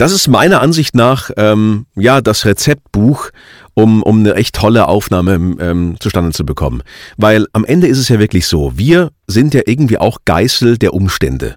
Das 0.00 0.12
ist 0.12 0.28
meiner 0.28 0.62
Ansicht 0.62 0.94
nach 0.94 1.30
ähm, 1.36 1.84
ja 1.94 2.22
das 2.22 2.46
Rezeptbuch, 2.46 3.28
um, 3.74 4.02
um 4.02 4.20
eine 4.20 4.34
echt 4.34 4.54
tolle 4.54 4.88
Aufnahme 4.88 5.34
ähm, 5.60 5.96
zustande 6.00 6.32
zu 6.32 6.46
bekommen. 6.46 6.82
Weil 7.18 7.44
am 7.52 7.66
Ende 7.66 7.86
ist 7.86 7.98
es 7.98 8.08
ja 8.08 8.18
wirklich 8.18 8.46
so, 8.46 8.78
wir 8.78 9.10
sind 9.26 9.52
ja 9.52 9.60
irgendwie 9.66 9.98
auch 9.98 10.20
Geißel 10.24 10.78
der 10.78 10.94
Umstände. 10.94 11.56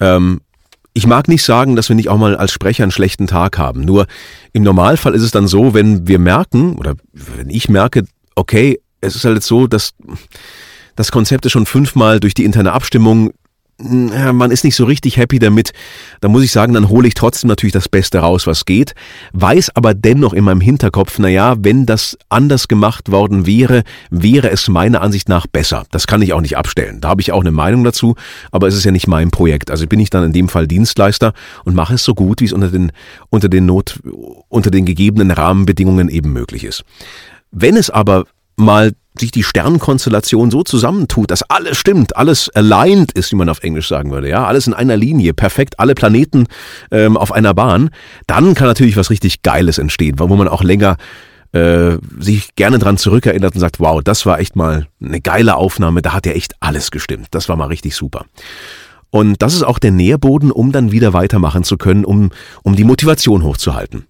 Ähm, 0.00 0.40
ich 0.92 1.06
mag 1.06 1.28
nicht 1.28 1.44
sagen, 1.44 1.76
dass 1.76 1.88
wir 1.88 1.94
nicht 1.94 2.08
auch 2.08 2.18
mal 2.18 2.34
als 2.34 2.50
Sprecher 2.50 2.82
einen 2.82 2.90
schlechten 2.90 3.28
Tag 3.28 3.58
haben. 3.58 3.82
Nur 3.82 4.08
im 4.52 4.64
Normalfall 4.64 5.14
ist 5.14 5.22
es 5.22 5.30
dann 5.30 5.46
so, 5.46 5.72
wenn 5.72 6.08
wir 6.08 6.18
merken, 6.18 6.74
oder 6.74 6.96
wenn 7.12 7.48
ich 7.48 7.68
merke, 7.68 8.06
okay, 8.34 8.80
es 9.00 9.14
ist 9.14 9.24
halt 9.24 9.44
so, 9.44 9.68
dass 9.68 9.92
das 10.96 11.12
Konzept 11.12 11.46
ist 11.46 11.52
schon 11.52 11.64
fünfmal 11.64 12.18
durch 12.18 12.34
die 12.34 12.44
interne 12.44 12.72
Abstimmung 12.72 13.30
man 13.80 14.50
ist 14.50 14.64
nicht 14.64 14.74
so 14.74 14.84
richtig 14.84 15.16
happy 15.18 15.38
damit, 15.38 15.70
da 16.20 16.28
muss 16.28 16.42
ich 16.42 16.50
sagen, 16.50 16.74
dann 16.74 16.88
hole 16.88 17.06
ich 17.06 17.14
trotzdem 17.14 17.48
natürlich 17.48 17.72
das 17.72 17.88
Beste 17.88 18.18
raus, 18.18 18.46
was 18.46 18.64
geht, 18.64 18.94
weiß 19.32 19.70
aber 19.76 19.94
dennoch 19.94 20.32
in 20.32 20.44
meinem 20.44 20.60
Hinterkopf, 20.60 21.18
naja, 21.20 21.54
wenn 21.60 21.86
das 21.86 22.18
anders 22.28 22.66
gemacht 22.66 23.12
worden 23.12 23.46
wäre, 23.46 23.84
wäre 24.10 24.50
es 24.50 24.68
meiner 24.68 25.00
Ansicht 25.00 25.28
nach 25.28 25.46
besser. 25.46 25.84
Das 25.92 26.08
kann 26.08 26.22
ich 26.22 26.32
auch 26.32 26.40
nicht 26.40 26.56
abstellen. 26.56 27.00
Da 27.00 27.08
habe 27.08 27.20
ich 27.20 27.30
auch 27.30 27.40
eine 27.40 27.52
Meinung 27.52 27.84
dazu, 27.84 28.16
aber 28.50 28.66
es 28.66 28.74
ist 28.74 28.84
ja 28.84 28.90
nicht 28.90 29.06
mein 29.06 29.30
Projekt. 29.30 29.70
Also 29.70 29.86
bin 29.86 30.00
ich 30.00 30.10
dann 30.10 30.24
in 30.24 30.32
dem 30.32 30.48
Fall 30.48 30.66
Dienstleister 30.66 31.32
und 31.64 31.76
mache 31.76 31.94
es 31.94 32.02
so 32.02 32.14
gut, 32.14 32.40
wie 32.40 32.46
es 32.46 32.52
unter 32.52 32.70
den, 32.70 32.90
unter 33.30 33.48
den 33.48 33.66
Not, 33.66 34.00
unter 34.48 34.72
den 34.72 34.86
gegebenen 34.86 35.30
Rahmenbedingungen 35.30 36.08
eben 36.08 36.32
möglich 36.32 36.64
ist. 36.64 36.84
Wenn 37.52 37.76
es 37.76 37.90
aber 37.90 38.24
mal 38.56 38.92
sich 39.20 39.30
die 39.30 39.42
Sternkonstellation 39.42 40.50
so 40.50 40.62
zusammentut, 40.62 41.30
dass 41.30 41.42
alles 41.42 41.76
stimmt, 41.76 42.16
alles 42.16 42.48
aligned 42.50 43.12
ist, 43.12 43.32
wie 43.32 43.36
man 43.36 43.48
auf 43.48 43.62
Englisch 43.62 43.88
sagen 43.88 44.10
würde, 44.10 44.28
ja, 44.28 44.46
alles 44.46 44.66
in 44.66 44.74
einer 44.74 44.96
Linie, 44.96 45.34
perfekt, 45.34 45.78
alle 45.78 45.94
Planeten 45.94 46.46
ähm, 46.90 47.16
auf 47.16 47.32
einer 47.32 47.54
Bahn, 47.54 47.90
dann 48.26 48.54
kann 48.54 48.66
natürlich 48.66 48.96
was 48.96 49.10
richtig 49.10 49.42
Geiles 49.42 49.78
entstehen, 49.78 50.18
wo 50.18 50.26
man 50.28 50.48
auch 50.48 50.62
länger 50.62 50.96
äh, 51.52 51.96
sich 52.18 52.54
gerne 52.56 52.78
dran 52.78 52.98
zurückerinnert 52.98 53.54
und 53.54 53.60
sagt, 53.60 53.80
wow, 53.80 54.02
das 54.02 54.26
war 54.26 54.38
echt 54.38 54.56
mal 54.56 54.86
eine 55.02 55.20
geile 55.20 55.56
Aufnahme, 55.56 56.02
da 56.02 56.12
hat 56.12 56.26
ja 56.26 56.32
echt 56.32 56.54
alles 56.60 56.90
gestimmt, 56.90 57.28
das 57.30 57.48
war 57.48 57.56
mal 57.56 57.66
richtig 57.66 57.94
super. 57.94 58.26
Und 59.10 59.40
das 59.40 59.54
ist 59.54 59.62
auch 59.62 59.78
der 59.78 59.90
Nährboden, 59.90 60.50
um 60.50 60.72
dann 60.72 60.92
wieder 60.92 61.14
weitermachen 61.14 61.64
zu 61.64 61.78
können, 61.78 62.04
um, 62.04 62.30
um 62.62 62.76
die 62.76 62.84
Motivation 62.84 63.42
hochzuhalten. 63.42 64.06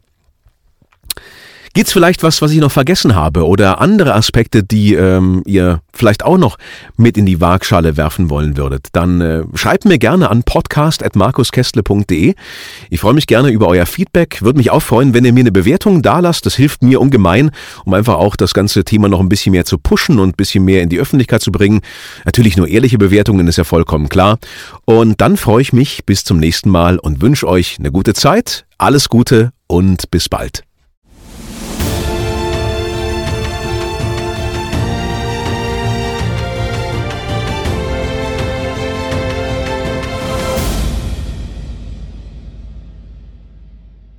Gibt's 1.78 1.92
vielleicht 1.92 2.24
was, 2.24 2.42
was 2.42 2.50
ich 2.50 2.58
noch 2.58 2.72
vergessen 2.72 3.14
habe 3.14 3.46
oder 3.46 3.80
andere 3.80 4.12
Aspekte, 4.16 4.64
die 4.64 4.94
ähm, 4.94 5.44
ihr 5.46 5.80
vielleicht 5.94 6.24
auch 6.24 6.36
noch 6.36 6.58
mit 6.96 7.16
in 7.16 7.24
die 7.24 7.40
Waagschale 7.40 7.96
werfen 7.96 8.30
wollen 8.30 8.56
würdet? 8.56 8.88
Dann 8.90 9.20
äh, 9.20 9.44
schreibt 9.54 9.84
mir 9.84 9.96
gerne 9.98 10.28
an 10.28 10.42
podcast.markuskestle.de. 10.42 12.34
Ich 12.90 12.98
freue 12.98 13.14
mich 13.14 13.28
gerne 13.28 13.50
über 13.50 13.68
euer 13.68 13.86
Feedback. 13.86 14.42
Würde 14.42 14.56
mich 14.56 14.72
auch 14.72 14.82
freuen, 14.82 15.14
wenn 15.14 15.24
ihr 15.24 15.32
mir 15.32 15.38
eine 15.38 15.52
Bewertung 15.52 16.02
da 16.02 16.18
lasst. 16.18 16.46
Das 16.46 16.56
hilft 16.56 16.82
mir 16.82 17.00
ungemein, 17.00 17.52
um 17.84 17.94
einfach 17.94 18.16
auch 18.16 18.34
das 18.34 18.54
ganze 18.54 18.82
Thema 18.82 19.08
noch 19.08 19.20
ein 19.20 19.28
bisschen 19.28 19.52
mehr 19.52 19.64
zu 19.64 19.78
pushen 19.78 20.18
und 20.18 20.30
ein 20.30 20.36
bisschen 20.36 20.64
mehr 20.64 20.82
in 20.82 20.88
die 20.88 20.98
Öffentlichkeit 20.98 21.42
zu 21.42 21.52
bringen. 21.52 21.82
Natürlich 22.24 22.56
nur 22.56 22.66
ehrliche 22.66 22.98
Bewertungen, 22.98 23.46
ist 23.46 23.56
ja 23.56 23.62
vollkommen 23.62 24.08
klar. 24.08 24.38
Und 24.84 25.20
dann 25.20 25.36
freue 25.36 25.62
ich 25.62 25.72
mich 25.72 26.04
bis 26.04 26.24
zum 26.24 26.38
nächsten 26.40 26.70
Mal 26.70 26.98
und 26.98 27.22
wünsche 27.22 27.46
euch 27.46 27.76
eine 27.78 27.92
gute 27.92 28.14
Zeit, 28.14 28.66
alles 28.78 29.08
Gute 29.08 29.52
und 29.68 30.10
bis 30.10 30.28
bald. 30.28 30.67